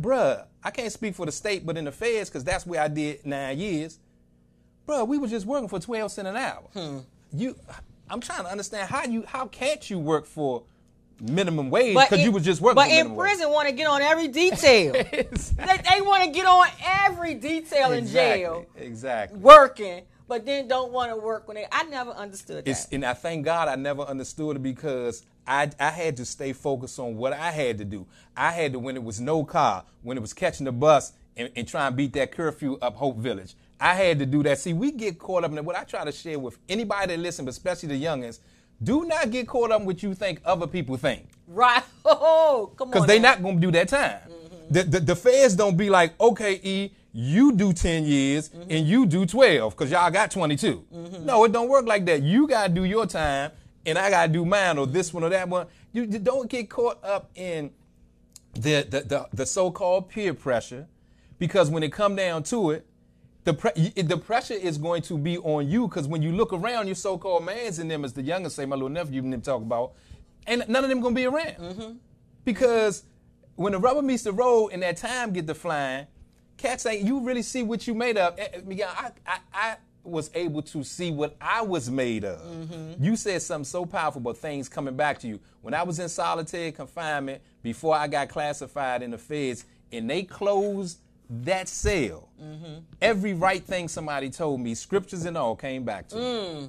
[0.00, 2.88] Bruh, I can't speak for the state, but in the feds, because that's where I
[2.88, 3.98] did nine years.
[4.88, 6.62] Bruh, we was just working for 12 cents an hour.
[6.72, 6.98] Hmm.
[7.32, 7.56] You,
[8.08, 10.62] I'm trying to understand how you, how can't you work for
[11.20, 14.28] minimum wage because you was just working But in prison, want to get on every
[14.28, 14.92] detail.
[14.92, 15.04] wage.
[15.12, 16.66] they they want to get on
[17.04, 19.38] every detail in jail, Exactly.
[19.38, 21.66] working, but then don't want to work when they.
[21.70, 22.70] I never understood that.
[22.70, 26.52] It's, and I thank God I never understood it because I, I had to stay
[26.52, 28.06] focused on what I had to do.
[28.36, 31.50] I had to, when it was no car, when it was catching the bus and,
[31.56, 34.58] and try and beat that curfew up Hope Village, I had to do that.
[34.58, 35.64] See, we get caught up in it.
[35.64, 38.40] What I try to share with anybody that listen, but especially the youngins,
[38.82, 41.28] do not get caught up in what you think other people think.
[41.48, 41.82] right?
[42.08, 42.92] Oh, come on.
[42.92, 43.30] Because they now.
[43.30, 44.20] not gonna do that time.
[44.28, 44.72] Mm-hmm.
[44.72, 48.70] The, the the feds don't be like, okay, E, you do 10 years mm-hmm.
[48.70, 50.84] and you do 12, because y'all got 22.
[50.94, 51.26] Mm-hmm.
[51.26, 52.22] No, it don't work like that.
[52.22, 53.50] You gotta do your time
[53.86, 55.66] and I gotta do mine or this one or that one.
[55.92, 57.70] You, you don't get caught up in
[58.54, 60.86] the the, the, the so-called peer pressure,
[61.38, 62.86] because when it come down to it,
[63.46, 66.88] the pre- the pressure is going to be on you because when you look around,
[66.88, 69.62] your so-called mans in them, as the youngest say, my little nephew and them talk
[69.62, 69.92] about,
[70.48, 72.00] and none of them gonna be around
[72.44, 73.04] because
[73.54, 76.08] when the rubber meets the road and that time get to flying,
[76.56, 78.36] cats ain't you really see what you made of.
[78.36, 82.40] Eh, eh, I, I, I was able to see what I was made of.
[83.00, 85.38] You said something so powerful about things coming back to you.
[85.62, 90.24] When I was in solitary confinement before I got classified in the feds, and they
[90.24, 90.98] closed
[91.28, 92.78] that cell, mm-hmm.
[93.00, 96.22] every right thing somebody told me, scriptures and all, came back to me.
[96.22, 96.68] Mm.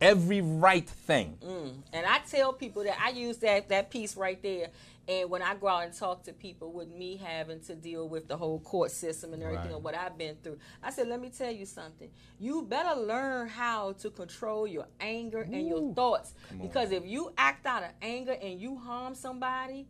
[0.00, 1.38] Every right thing.
[1.42, 1.72] Mm.
[1.92, 4.68] And I tell people that I use that that piece right there.
[5.06, 8.26] And when I go out and talk to people with me having to deal with
[8.26, 9.74] the whole court system and everything Right.
[9.74, 12.08] and what I've been through, I said, let me tell you something.
[12.40, 16.34] You better learn how to control your anger and your thoughts.
[16.60, 19.86] Because if you act out of anger and you harm somebody,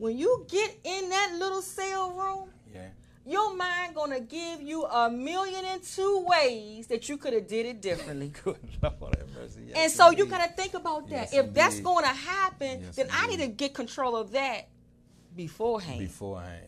[0.00, 2.88] when you get in that little cell room, Yeah.
[3.26, 7.66] your mind gonna give you a million and two ways that you could have did
[7.66, 8.28] it differently.
[8.44, 9.60] Good Lord have mercy.
[9.68, 11.30] Yes, And so you gotta think about that.
[11.32, 14.68] Yes, if that's going to happen, Yes, then I need to get control of that
[15.36, 15.98] beforehand.
[16.00, 16.64] beforehand.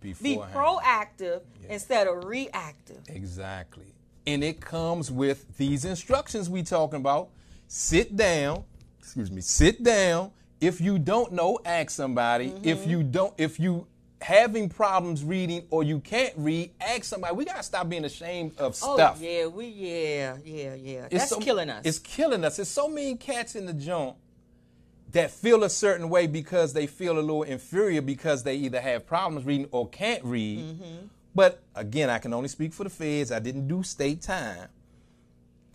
[0.00, 0.52] Beforehand.
[0.52, 3.00] Be proactive instead of reactive.
[3.08, 3.92] Exactly.
[4.26, 7.30] And it comes with these instructions we talking about.
[7.66, 8.64] Sit down.
[9.00, 9.40] Excuse me.
[9.40, 10.30] Sit down.
[10.60, 12.48] If you don't know, ask somebody.
[12.48, 12.68] Mm-hmm.
[12.68, 13.86] If you don't, if you
[14.20, 17.34] having problems reading or you can't read, ask somebody.
[17.34, 19.18] We gotta stop being ashamed of stuff.
[19.20, 21.04] Oh yeah, we yeah yeah yeah.
[21.04, 21.84] It's That's so- killing us.
[21.84, 22.56] It's killing us.
[22.56, 24.16] There's so many cats in the joint
[25.12, 29.06] that feel a certain way because they feel a little inferior because they either have
[29.06, 30.58] problems reading or can't read.
[30.58, 31.06] Mm-hmm.
[31.34, 33.30] But again, I can only speak for the feds.
[33.30, 34.68] I didn't do state time.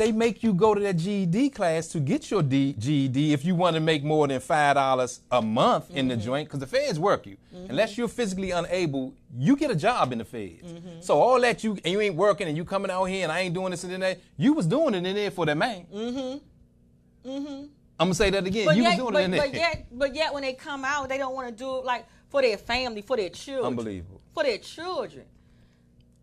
[0.02, 3.54] They make you go to that GED class to get your D- GED if you
[3.54, 6.08] want to make more than five dollars a month in Mm-hmm.
[6.08, 7.38] the joint, because the feds work you.
[7.70, 10.74] Unless you're physically unable, you get a job in the feds.
[10.74, 11.02] Mm-hmm.
[11.02, 13.41] So all that you and you ain't working and you coming out here and I
[13.41, 15.86] ain't doing this and that, you was doing it in there for that man.
[15.93, 17.30] Mm-hmm.
[17.30, 17.54] Mm-hmm.
[17.99, 18.66] I'm gonna say that again.
[18.66, 19.41] but you yet, was doing but, it in there.
[19.41, 22.08] but yet, but yet, when they come out, they don't want to do it like
[22.30, 24.20] for their family, for their children, Unbelievable.
[24.34, 25.26] for their children.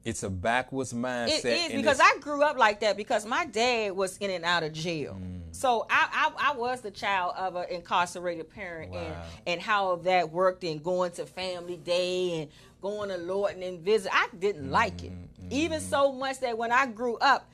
[0.09, 1.45] It's a backwards mindset.
[1.45, 4.63] It is because I grew up like that because my dad was in and out
[4.63, 5.19] of jail.
[5.21, 5.41] Mm.
[5.53, 9.23] So I, I I was the child of an incarcerated parent and Wow.
[9.47, 12.51] and how that worked and going to family day and
[12.81, 14.11] going to Lorton and visit.
[14.15, 15.13] I didn't Mm-hmm, like it.
[15.51, 17.51] Even so much that when I grew up,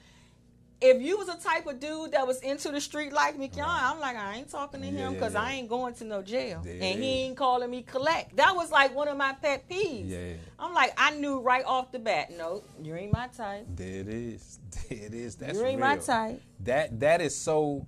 [0.84, 3.98] if you was a type of dude that was into the street like me, I'm
[4.00, 5.42] like, I ain't talking to him because yeah.
[5.42, 6.60] I ain't going to no jail.
[6.62, 8.36] There and he ain't calling me collect.
[8.36, 10.08] That was like one of my pet peeves.
[10.10, 10.34] Yeah.
[10.58, 13.66] I'm like, I knew right off the bat, no, you ain't my type.
[13.74, 14.58] There it is.
[14.88, 15.36] There it is.
[15.36, 15.88] That's You ain't real.
[15.88, 16.42] my type.
[16.60, 17.86] That that is so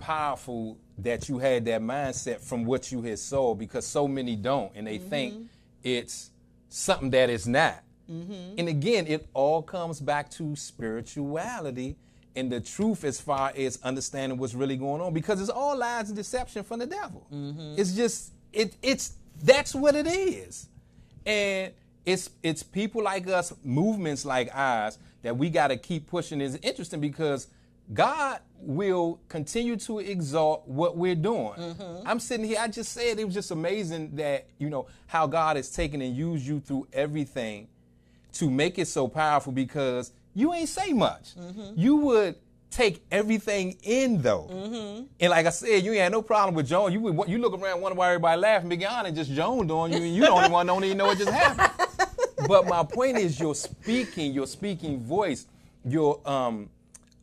[0.00, 4.72] powerful that you had that mindset from what you had saw because so many don't
[4.74, 5.08] and they Mm-hmm.
[5.08, 5.48] think
[5.82, 6.30] it's
[6.68, 7.82] something that is not.
[8.10, 8.58] Mm-hmm.
[8.58, 11.96] And again, it all comes back to spirituality
[12.36, 16.08] and the truth as far as understanding what's really going on because it's all lies
[16.08, 17.26] and deception from the devil.
[17.32, 17.74] Mm-hmm.
[17.76, 20.68] It's just it it's that's what it is.
[21.26, 21.72] And
[22.04, 26.40] it's it's people like us, movements like ours, that we got to keep pushing.
[26.40, 27.48] is interesting because
[27.92, 31.74] God will continue to exalt what we're doing.
[32.06, 32.58] I'm sitting here.
[32.60, 36.16] I just said it was just amazing that you know how God has taken and
[36.16, 37.68] used you through everything
[38.34, 41.30] to make it so powerful because you ain't say much.
[41.76, 42.36] You would
[42.70, 44.46] take everything in though.
[45.20, 46.92] And like I said, you ain't had no problem with Joan.
[46.92, 49.90] You would you look around, wonder why everybody laughing, Big Yon and just Joan on
[49.92, 51.88] you, and you only one don't even know what just happened.
[52.48, 55.46] but my point is, your speaking, your speaking voice,
[55.84, 56.70] your um,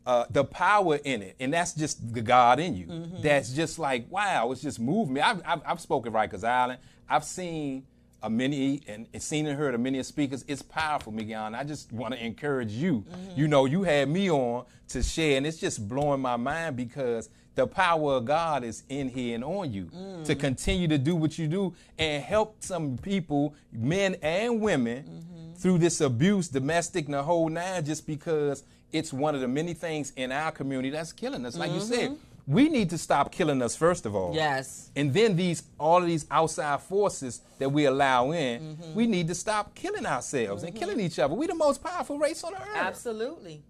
[0.05, 2.87] uh, the power in it, and that's just the God in you.
[3.21, 5.21] That's just like wow, it's just moving me.
[5.21, 6.79] I've, I've, I've spoken Rikers Island.
[7.09, 7.85] I've seen
[8.23, 10.43] a many and, seen and heard of many speakers.
[10.47, 11.47] It's powerful, Mignon.
[11.47, 13.05] And I just want to encourage you.
[13.09, 13.39] Mm-hmm.
[13.39, 17.29] You know, you had me on to share, and it's just blowing my mind because
[17.55, 19.85] the power of God is in here and on you
[20.25, 20.39] to mm.
[20.39, 25.53] continue to do what you do and help some people, men and women, mm-hmm.
[25.55, 29.73] through this abuse, domestic and the whole nine, just because it's one of the many
[29.73, 31.57] things in our community that's killing us.
[31.57, 32.26] Like you said, mm-hmm.
[32.47, 34.33] We need to stop killing us first of all.
[34.33, 34.89] Yes.
[34.95, 38.95] And then these all of these outside forces that we allow in, Mm-hmm.
[38.95, 41.33] we need to stop killing ourselves and killing each other.
[41.35, 42.67] We the most powerful race on the earth.
[42.75, 43.63] Absolutely.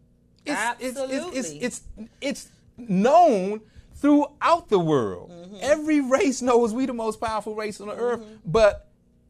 [0.45, 1.39] It's, it's, Absolutely.
[1.39, 1.81] it's, it's, it's,
[2.21, 3.61] it's known
[3.95, 5.31] throughout the world.
[5.31, 5.57] Mm-hmm.
[5.61, 8.87] Every race knows we the most powerful race on the earth, but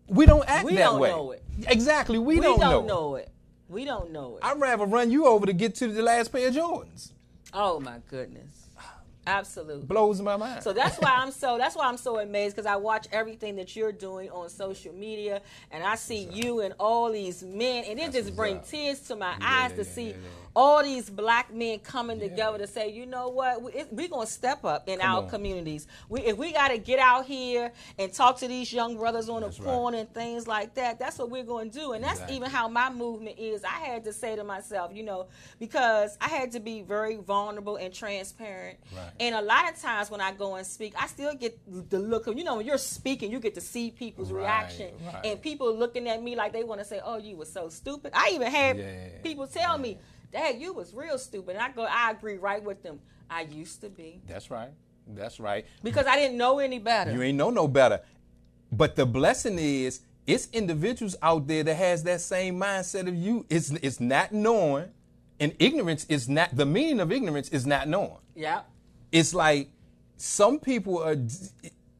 [0.07, 1.09] we don't act We that don't way.
[1.09, 1.43] We don't know it.
[1.69, 2.95] Exactly, we, we don't, don't, know.
[3.11, 3.29] know it.
[3.69, 4.43] We don't know it.
[4.45, 7.11] I'd rather run you over to get to the last pair of Jordans.
[7.53, 8.66] oh my goodness.
[9.27, 9.85] Absolutely.
[9.85, 10.63] Blows my mind.
[10.63, 13.75] So that's why I'm so that's why I'm so amazed because I watch everything that
[13.75, 18.11] you're doing on social media and I see you and all these men and it
[18.11, 20.15] That's just brings tears to my Yeah, eyes yeah, to see.
[20.57, 24.25] All these black men coming together to say, you know what, we- it- we're gonna
[24.25, 25.29] step up in Come our on.
[25.29, 25.85] communities.
[26.09, 29.41] We, if we got to get out here and talk to these young brothers on
[29.43, 29.71] That's the right.
[29.71, 31.91] corner and things like that, that's what we're gonna do.
[31.91, 33.63] And that's even how my movement is.
[33.63, 35.27] I had to say to myself, you know,
[35.59, 38.79] because I had to be very vulnerable and transparent.
[38.95, 39.11] Right.
[39.19, 41.55] And a lot of times when I go and speak, I still get
[41.91, 44.95] the look of, you know, when you're speaking, you get to see people's Right, reaction.
[45.05, 45.23] right.
[45.23, 48.11] And people looking at me like they want to say, oh, you were so stupid.
[48.15, 49.99] I even had Yeah, people tell me,
[50.31, 51.55] Dad, you was real stupid.
[51.55, 52.99] And I go, I agree right with them.
[53.29, 54.21] I used to be.
[54.27, 54.69] That's right.
[55.07, 55.65] That's right.
[55.83, 57.11] Because I didn't know any better.
[57.11, 58.01] You ain't know no better.
[58.71, 63.45] But the blessing is, it's individuals out there that has that same mindset of you.
[63.49, 64.89] It's it's not knowing,
[65.39, 68.17] and ignorance is not the meaning of ignorance is not knowing.
[68.35, 68.61] yeah.
[69.09, 69.69] It's like
[70.17, 71.15] some people are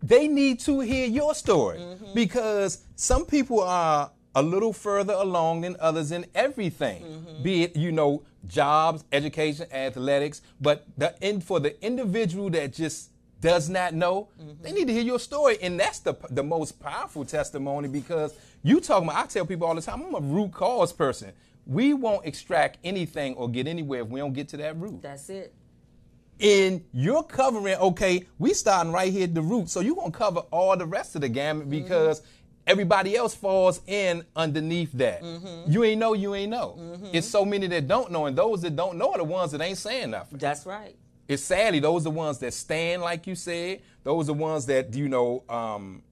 [0.03, 2.13] they need to hear your story Mm-hmm.
[2.13, 7.43] because some people are a little further along than others in everything Mm-hmm.
[7.43, 8.11] be it you know
[8.47, 12.99] jobs education athletics but the in for the individual that just
[13.41, 14.63] does not know Mm-hmm.
[14.63, 18.31] they need to hear your story and that's the the most powerful testimony because
[18.63, 21.31] you talking about i tell people all the time i'm a root cause person
[21.65, 25.29] we won't extract anything or get anywhere if we don't get to that root That's
[25.29, 25.53] it.
[26.39, 30.17] and you're covering okay we starting right here at the root so you're going to
[30.17, 32.21] cover all the rest of the gamut because
[32.67, 35.23] everybody else falls in underneath that
[35.67, 36.77] you ain't know you ain't know
[37.13, 39.61] it's so many that don't know and those that don't know are the ones that
[39.61, 40.95] ain't saying nothing That's right.
[41.27, 44.65] it's sadly those are the ones that stand like you said those are the ones
[44.67, 46.03] that you know um,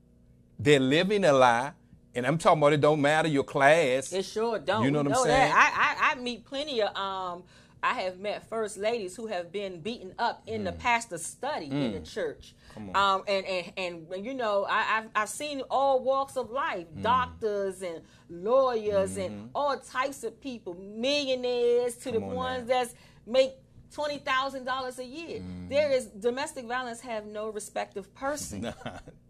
[0.57, 1.71] they're living a lie
[2.15, 4.83] and i'm talking about it don't matter your class It sure don't.
[4.85, 5.23] You know what I'm that.
[5.23, 5.51] saying?
[5.53, 7.43] I, I I meet plenty of um.
[7.83, 11.91] I have met first ladies who have been beaten up in the pastor's study in
[11.91, 12.55] the church.
[12.95, 13.71] Um, and, and,
[14.11, 17.01] and you know, I, I've, I've seen all walks of life, Mm.
[17.03, 19.21] doctors and lawyers Mm-hmm.
[19.21, 22.75] and all types of people, millionaires to the on ones now.
[22.75, 22.95] that's
[23.25, 23.53] make
[23.93, 25.39] twenty thousand dollars a year.
[25.39, 25.69] Mm.
[25.69, 28.61] There is domestic violence have no respective person.
[28.73, 28.73] none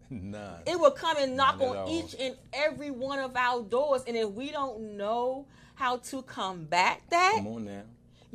[0.09, 1.89] none It will come and knock on all.
[1.89, 4.03] each and every one of our doors.
[4.07, 7.81] And if we don't know how to combat that, come on now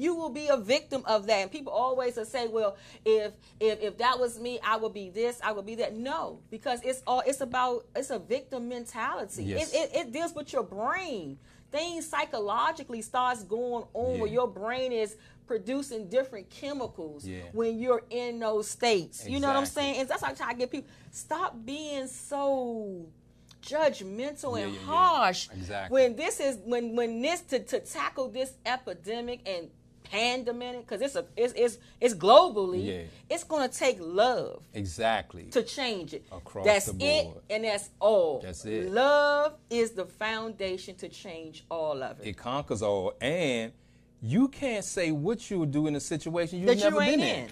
[0.01, 1.39] you will be a victim of that.
[1.43, 5.41] And people always say, "Well, if if if that was me, I would be this,
[5.45, 9.45] I would be that." No, because it's all it's about it's a victim mentality.
[9.45, 9.73] Yes.
[9.73, 11.39] It, it it deals with your brain.
[11.71, 17.43] Things psychologically starts going on where your brain is producing different chemicals Yeah.
[17.53, 19.29] when you're in those states.
[19.29, 19.97] You know what I'm saying?
[20.01, 23.07] And that's why I try to get people stop being so
[23.63, 24.87] judgmental Yeah, and yeah, yeah.
[24.87, 25.93] harsh Exactly.
[25.95, 29.69] when this is when when this to, to tackle this epidemic and
[30.11, 33.03] pandemic because it's a it's, it's it's globally Yeah.
[33.29, 37.91] it's going to take love exactly to change it Across that's the it and that's
[38.01, 38.91] all That's it.
[38.91, 43.73] love is the foundation to change all of it, it conquers all and
[44.21, 47.21] you can't say what you would do in a situation you've that never you been
[47.21, 47.49] in in.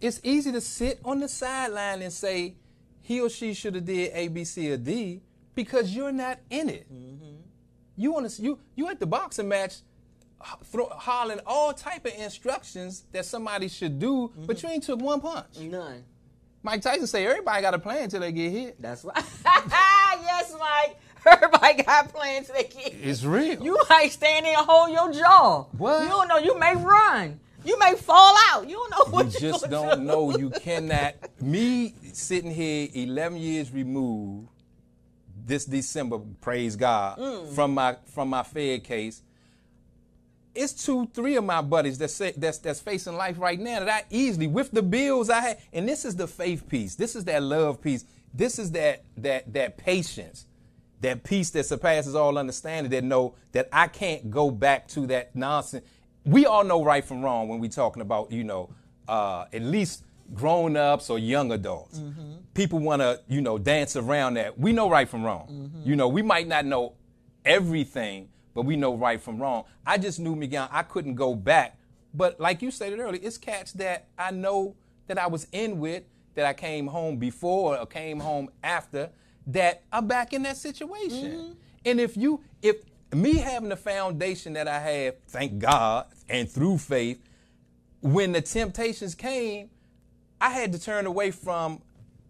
[0.00, 2.54] It's easy to sit on the sideline and say
[3.00, 5.22] he or she should have did A, B, C, or D
[5.54, 6.92] because you're not in it.
[6.92, 7.36] Mm-hmm.
[7.96, 9.76] You want to you you at the boxing match,
[10.64, 14.46] throw, hollering all type of instructions that somebody should do, Mm-hmm.
[14.46, 15.58] but you ain't took one punch.
[15.60, 16.04] none
[16.62, 18.82] Mike Tyson say everybody got a plan until they get hit.
[18.82, 19.14] that's right
[19.46, 20.98] yes Mike.
[21.26, 22.96] everybody got plans to their kids.
[23.02, 23.62] It's real.
[23.62, 25.64] You might stand there and hold your jaw.
[25.76, 26.02] What?
[26.02, 26.38] You don't know.
[26.38, 27.40] You may run.
[27.64, 28.68] You may fall out.
[28.68, 30.04] You don't know what you you're just don't do.
[30.04, 30.36] know.
[30.38, 31.14] You cannot.
[31.40, 34.48] Me sitting here, 11 years removed,
[35.44, 37.54] this December, praise God, Mm.
[37.54, 39.22] from my from my Fed case.
[40.58, 43.88] It's two, three of my buddies that say, that's that's facing life right now that
[43.88, 46.96] I easily, with the bills I had, and this is the faith piece.
[46.96, 48.04] This is that love piece.
[48.34, 50.46] This is that that that patience,
[51.00, 52.90] that peace that surpasses all understanding.
[52.90, 55.86] That know that I can't go back to that nonsense.
[56.24, 58.70] We all know right from wrong when we talking about you know
[59.06, 60.02] uh, at least
[60.34, 62.00] grown ups or young adults.
[62.54, 64.58] People want to you know dance around that.
[64.58, 65.70] We know right from wrong.
[65.84, 66.94] You know we might not know
[67.44, 68.28] everything,
[68.58, 69.62] but we know right from wrong.
[69.86, 70.68] I just knew Mignon.
[70.72, 71.78] I couldn't go back.
[72.12, 74.74] But like you stated earlier, it's cats that I know
[75.06, 76.02] that I was in with,
[76.34, 79.10] that I came home before or came home after,
[79.46, 81.30] that are back in that situation.
[81.30, 81.52] Mm-hmm.
[81.84, 82.78] And if you, if
[83.14, 87.22] me having the foundation that I have, thank God, and through faith,
[88.00, 89.70] when the temptations came,
[90.40, 91.80] I had to turn away from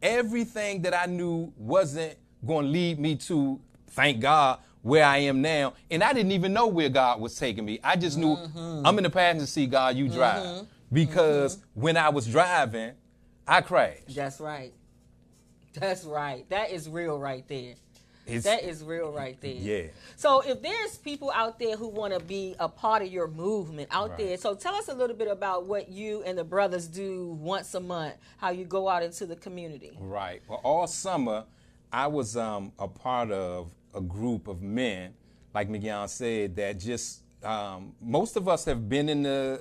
[0.03, 5.43] everything that I knew wasn't going to lead me to, thank God, where I am
[5.43, 5.75] now.
[5.91, 7.81] And I didn't even know where God was taking me.
[7.83, 8.87] I just knew mm-hmm.
[8.87, 10.43] I'm in the passenger seat, God, you drive.
[10.43, 10.65] Mm-hmm.
[10.93, 11.81] Because mm-hmm.
[11.81, 12.93] when I was driving,
[13.47, 14.15] I crashed.
[14.15, 14.73] That's right.
[15.75, 16.49] That's right.
[16.49, 17.75] That is real right there.
[18.27, 19.53] It's- that is real right there.
[19.53, 19.83] Yeah.
[20.17, 23.89] So if there's people out there who want to be a part of your movement
[23.91, 24.19] out Right.
[24.19, 27.75] there, so tell us a little bit about what you and the brothers do once
[27.75, 29.97] a month, how you go out into the community.
[29.99, 30.43] Right.
[30.47, 31.45] Well, all summer,
[31.91, 35.13] I was um, a part of a group of men,
[35.55, 39.61] like Mignon said, that just um, most of us have been in the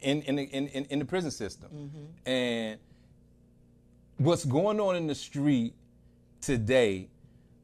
[0.00, 2.30] in in in, in, in the prison system, mm-hmm.
[2.30, 2.78] and
[4.18, 5.74] what's going on in the street
[6.40, 7.08] today,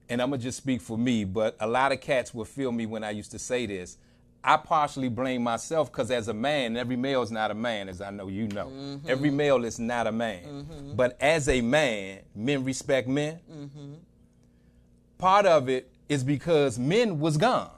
[0.08, 2.86] and I'm gonna just speak for me, but a lot of cats will feel me
[2.86, 3.98] when I used to say this.
[4.46, 8.02] I partially blame myself because as a man, every male is not a man, as
[8.02, 8.66] I know you know.
[8.66, 9.08] Mm-hmm.
[9.08, 10.44] Every male is not a man.
[10.44, 10.96] Mm-hmm.
[10.96, 13.40] But as a man, men respect men.
[15.16, 17.70] Part of it is because men was gone.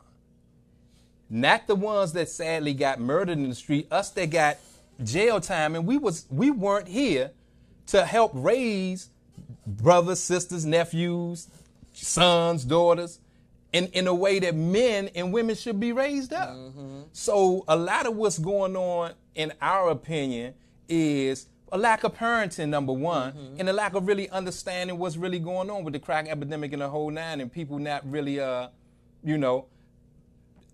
[1.28, 4.58] Not the ones that sadly got murdered in the street, us that got
[5.02, 7.30] jail time, and we was we weren't here
[7.88, 9.08] to help raise
[9.66, 11.48] brothers, sisters, nephews,
[11.92, 13.18] sons, daughters,
[13.72, 16.50] in, in a way that men and women should be raised up.
[16.50, 17.02] Mm-hmm.
[17.12, 20.54] So a lot of what's going on, in our opinion,
[20.88, 25.38] is a lack of parenting, number one, and a lack of really understanding what's really
[25.38, 28.68] going on with the crack epidemic and the whole nine, and people not really, uh,
[29.24, 29.66] you know,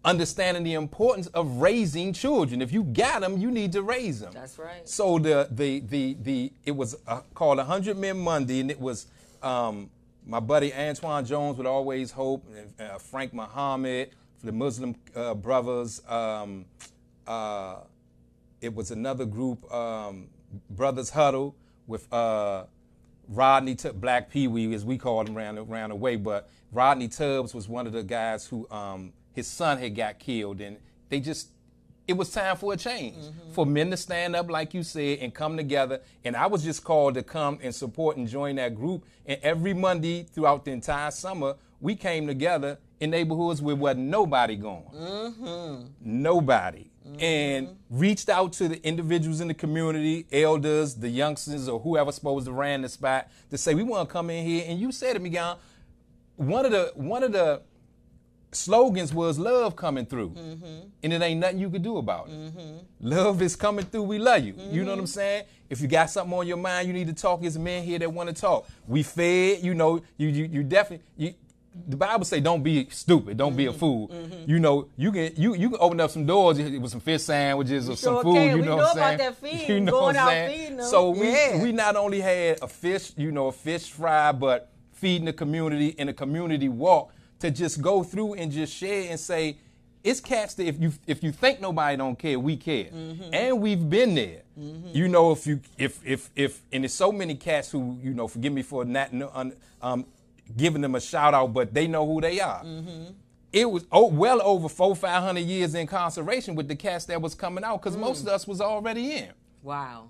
[0.05, 2.61] understanding the importance of raising children.
[2.61, 4.33] If you got them, you need to raise them.
[4.35, 4.87] That's right.
[4.89, 8.81] So the the the the it was uh, called a Hundred Men Monday, and it
[8.81, 9.07] was
[9.43, 9.91] um,
[10.27, 12.45] my buddy Antoine Jones would Always Hope,
[12.79, 14.11] uh, Frank Muhammad,
[14.43, 16.03] the Muslim uh, brothers.
[16.09, 16.67] Um,
[17.27, 17.77] uh,
[18.61, 20.29] it was another group, um,
[20.71, 22.65] Brothers Huddle, with uh,
[23.29, 26.17] Rodney T- Black Pee Wee, as we called him around around the way.
[26.17, 30.61] But Rodney Tubbs was one of the guys who um, his son had got killed,
[30.61, 30.77] and
[31.09, 31.49] they just
[32.09, 33.17] it was time for a change
[33.53, 36.01] for men to stand up, like you said, and come together.
[36.25, 39.05] And I was just called to come and support and join that group.
[39.25, 44.57] And every Monday throughout the entire summer, we came together in neighborhoods where wasn't nobody
[44.57, 44.85] going
[46.01, 52.13] nobody and reached out to the individuals in the community, elders, the youngsters, or whoever
[52.13, 54.65] supposed to ran the spot to say we want to come in here.
[54.67, 55.59] And you said to me, John,
[56.37, 57.63] one of the one of the
[58.53, 60.89] slogans was love coming through, mm-hmm.
[61.03, 62.33] and it ain't nothing you could do about it.
[62.33, 62.79] Mm-hmm.
[63.01, 64.03] Love is coming through.
[64.03, 64.55] We love you.
[64.71, 65.07] You know what I'm mm-hmm.
[65.07, 65.45] saying?
[65.71, 67.41] If you got something on your mind, you need to talk.
[67.41, 68.69] There's men here that want to talk.
[68.87, 69.63] We fed.
[69.63, 71.07] You know, you you, you definitely.
[71.17, 71.35] You,
[71.89, 74.11] the Bible say don't be stupid, don't be a fool.
[74.47, 77.89] You know, you can you you can open up some doors with some fish sandwiches
[77.89, 78.35] or some food.
[78.35, 78.57] can.
[78.59, 79.19] You know know what I'm saying?
[79.69, 80.83] you know going what I'm saying?
[80.83, 81.63] So we Yeah.
[81.63, 85.89] we not only had a fish, you know, a fish fry, but feeding the community
[85.89, 89.57] in a community walk to just go through and just share and say,
[90.05, 92.89] it's cats that if you if you think nobody don't care, we care,
[93.33, 94.43] and we've been there.
[94.93, 98.29] You know, if you if if if and there's so many cats who you know,
[98.29, 99.11] forgive me for not
[99.81, 100.05] um,
[100.57, 102.63] giving them a shout out, but they know who they are.
[102.65, 103.13] Mm-hmm.
[103.53, 107.35] It was oh, well over four five hundred years incarceration with the cast that was
[107.35, 108.29] coming out because most mm.
[108.29, 109.29] of us was already in
[109.63, 110.09] Wow.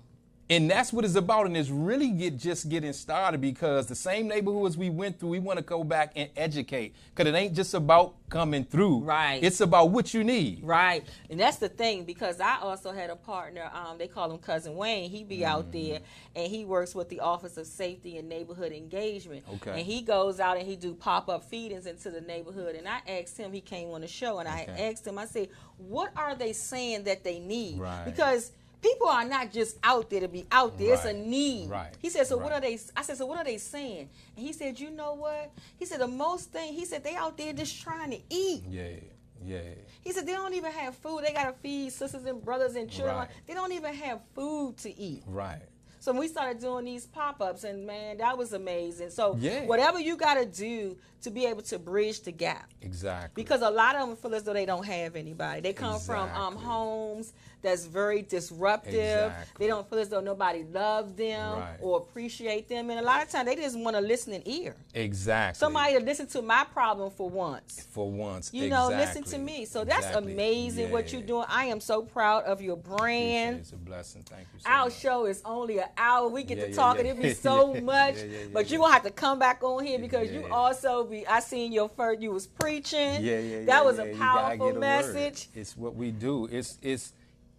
[0.53, 4.27] And that's what it's about, and it's really get just getting started because the same
[4.27, 6.93] neighborhoods we went through, we want to go back and educate.
[7.15, 8.99] Because it ain't just about coming through.
[8.99, 9.39] Right.
[9.41, 10.63] It's about what you need.
[10.63, 13.67] Right, and that's the thing because I also had a partner.
[13.73, 15.09] Um, they call him cousin Wayne.
[15.09, 15.89] He be out Mm-hmm.
[15.89, 15.99] there
[16.35, 19.43] and he works with the Office of Safety and Neighborhood Engagement.
[19.55, 19.71] Okay.
[19.71, 22.75] And he goes out and he do pop up feedings into the neighborhood.
[22.75, 23.53] And I asked him.
[23.53, 25.17] He came on the show, and I asked him.
[25.17, 28.03] I said, "What are they saying that they need?" Right.
[28.05, 28.51] Because
[28.83, 30.93] people are not just out there to be out there.
[30.93, 31.69] It's a need.
[31.69, 31.91] Right.
[31.99, 34.53] He said, "So what are they?" I said, "So what are they saying?" And he
[34.53, 37.81] said, "You know what?" He said, "The most thing." He said, "They out there just
[37.81, 38.99] trying to eat." Yeah,
[39.43, 39.61] yeah.
[40.01, 41.23] He said they don't even have food.
[41.23, 43.17] They gotta feed sisters and brothers and children.
[43.17, 43.29] Right.
[43.47, 45.23] They don't even have food to eat.
[45.25, 45.61] Right.
[46.03, 49.09] So we started doing these pop-ups, and man, that was amazing.
[49.09, 49.65] So Yeah.
[49.67, 53.41] whatever you gotta do to be able to bridge the gap, Exactly.
[53.41, 55.61] because a lot of them feel as though they don't have anybody.
[55.61, 57.31] They come from um, homes
[57.61, 58.93] that's very disruptive.
[58.95, 59.65] Exactly.
[59.65, 61.77] They don't feel as though nobody loves them Right.
[61.79, 64.75] or appreciate them, and a lot of times they just want a listening ear.
[64.93, 65.57] exactly.
[65.57, 67.87] Somebody to listen to my problem for once.
[67.91, 68.53] for once.
[68.53, 69.63] You know, listen to me.
[69.63, 70.33] So that's Exactly.
[70.33, 71.45] amazing what you're doing.
[71.47, 72.97] I am so proud of your Appreciate it.
[72.97, 73.59] brand.
[73.61, 74.23] It's a blessing.
[74.23, 74.99] Thank you so Our much.
[74.99, 76.27] show is only an hour.
[76.27, 77.05] We get Yeah, to yeah, talking.
[77.05, 77.11] yeah.
[77.11, 78.15] It'd be so much.
[78.53, 78.77] but yeah.
[78.77, 81.25] gonna have to come back on here because you also be.
[81.27, 82.21] I seen your first.
[82.21, 83.23] You was preaching.
[83.23, 84.79] Yeah, yeah, That was a powerful get a word.
[84.79, 85.49] message.
[85.53, 86.47] It's what we do.
[86.51, 87.13] It's it's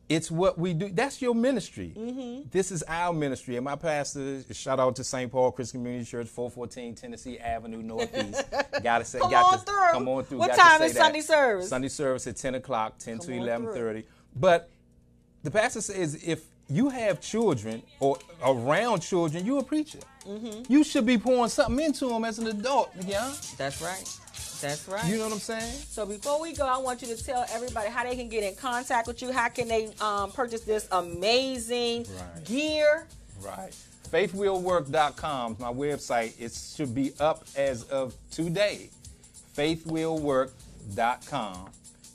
[0.09, 0.91] it's what we do.
[0.91, 1.95] That's your ministry.
[1.97, 2.49] Mm-hmm.
[2.51, 3.57] This is our ministry.
[3.57, 5.33] And my pastor, shout out to St.
[5.33, 8.45] Paul Christian Community Church, 414 Tennessee Avenue Northeast.
[8.83, 9.93] gotta say, Come got on to, through.
[9.93, 10.39] Come on through.
[10.39, 10.99] What Got time is that.
[11.05, 11.69] Sunday service?
[11.71, 14.05] Sunday service at 10 o'clock, 10 Come to on 11:30.
[14.37, 14.69] But
[15.43, 19.99] the pastor says if you have children or around children, you're a preacher.
[20.27, 20.73] Mm-hmm.
[20.73, 23.33] You should be pouring something into them as an adult, yeah.
[23.59, 24.19] That's right.
[24.61, 25.05] That's right.
[25.07, 25.73] You know what I'm saying?
[25.91, 28.55] So before we go, I want you to tell everybody how they can get in
[28.55, 29.31] contact with you.
[29.31, 32.45] How can they um, purchase this amazing Right.
[32.47, 33.07] gear?
[33.43, 33.75] Right.
[34.11, 36.33] Faithwillwork.com, my website.
[36.41, 38.89] It should be up as of today.
[39.57, 41.71] Faithwillwork.com.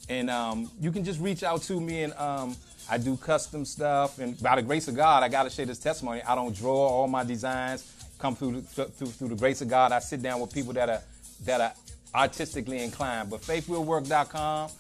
[0.10, 2.56] And um, you can just reach out to me and um,
[2.90, 4.20] I do custom stuff.
[4.20, 6.22] And by the grace of God, I got to share this testimony.
[6.24, 7.94] I don't draw all my designs.
[8.18, 9.92] Come through, through through the grace of God.
[9.92, 11.02] I sit down with people that are
[11.46, 11.74] that are
[12.14, 13.30] artistically inclined.
[13.30, 14.72] But faithwillwork.com.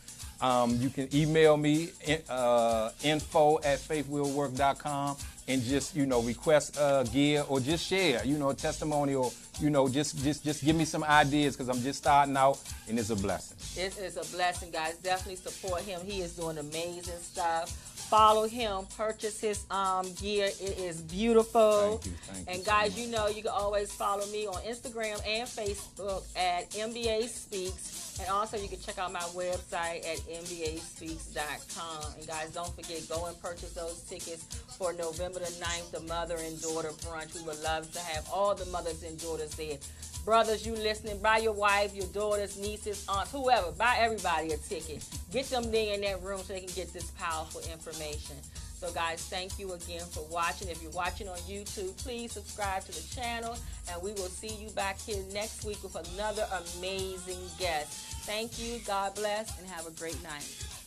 [0.41, 1.89] Um, you can email me
[2.29, 5.17] uh, info at faithwillwork.com
[5.49, 9.13] and just you know request uh, gear or just share you know a testimony
[9.59, 12.97] you know just just just give me some ideas because I'm just starting out and
[12.97, 13.57] it's a blessing.
[13.75, 14.95] it is a blessing, guys.
[14.97, 16.01] Definitely support him.
[16.05, 17.88] He is doing amazing stuff.
[18.09, 18.85] Follow him.
[18.97, 20.45] Purchase his um, gear.
[20.47, 21.99] It is beautiful.
[22.01, 22.99] Thank you, thank and so guys, much.
[22.99, 28.08] you know you can always follow me on Instagram and Facebook at MBA Speaks.
[28.19, 32.13] And also you can check out my website at mbaspeaks.com.
[32.17, 34.43] And guys, don't forget, go and purchase those tickets
[34.77, 37.35] for November the 9th, the mother and daughter brunch.
[37.35, 39.77] We would love to have all the mothers and daughters there.
[40.25, 45.03] Brothers, you listening, buy your wife, your daughters, nieces, aunts, whoever, buy everybody a ticket.
[45.31, 48.35] Get them there in that room so they can get this powerful information.
[48.79, 50.69] So, guys, thank you again for watching.
[50.69, 53.57] If you're watching on YouTube, please subscribe to the channel,
[53.91, 56.45] and we will see you back here next week with another
[56.77, 57.91] amazing guest.
[58.25, 60.78] Thank you, God bless, and have a great night.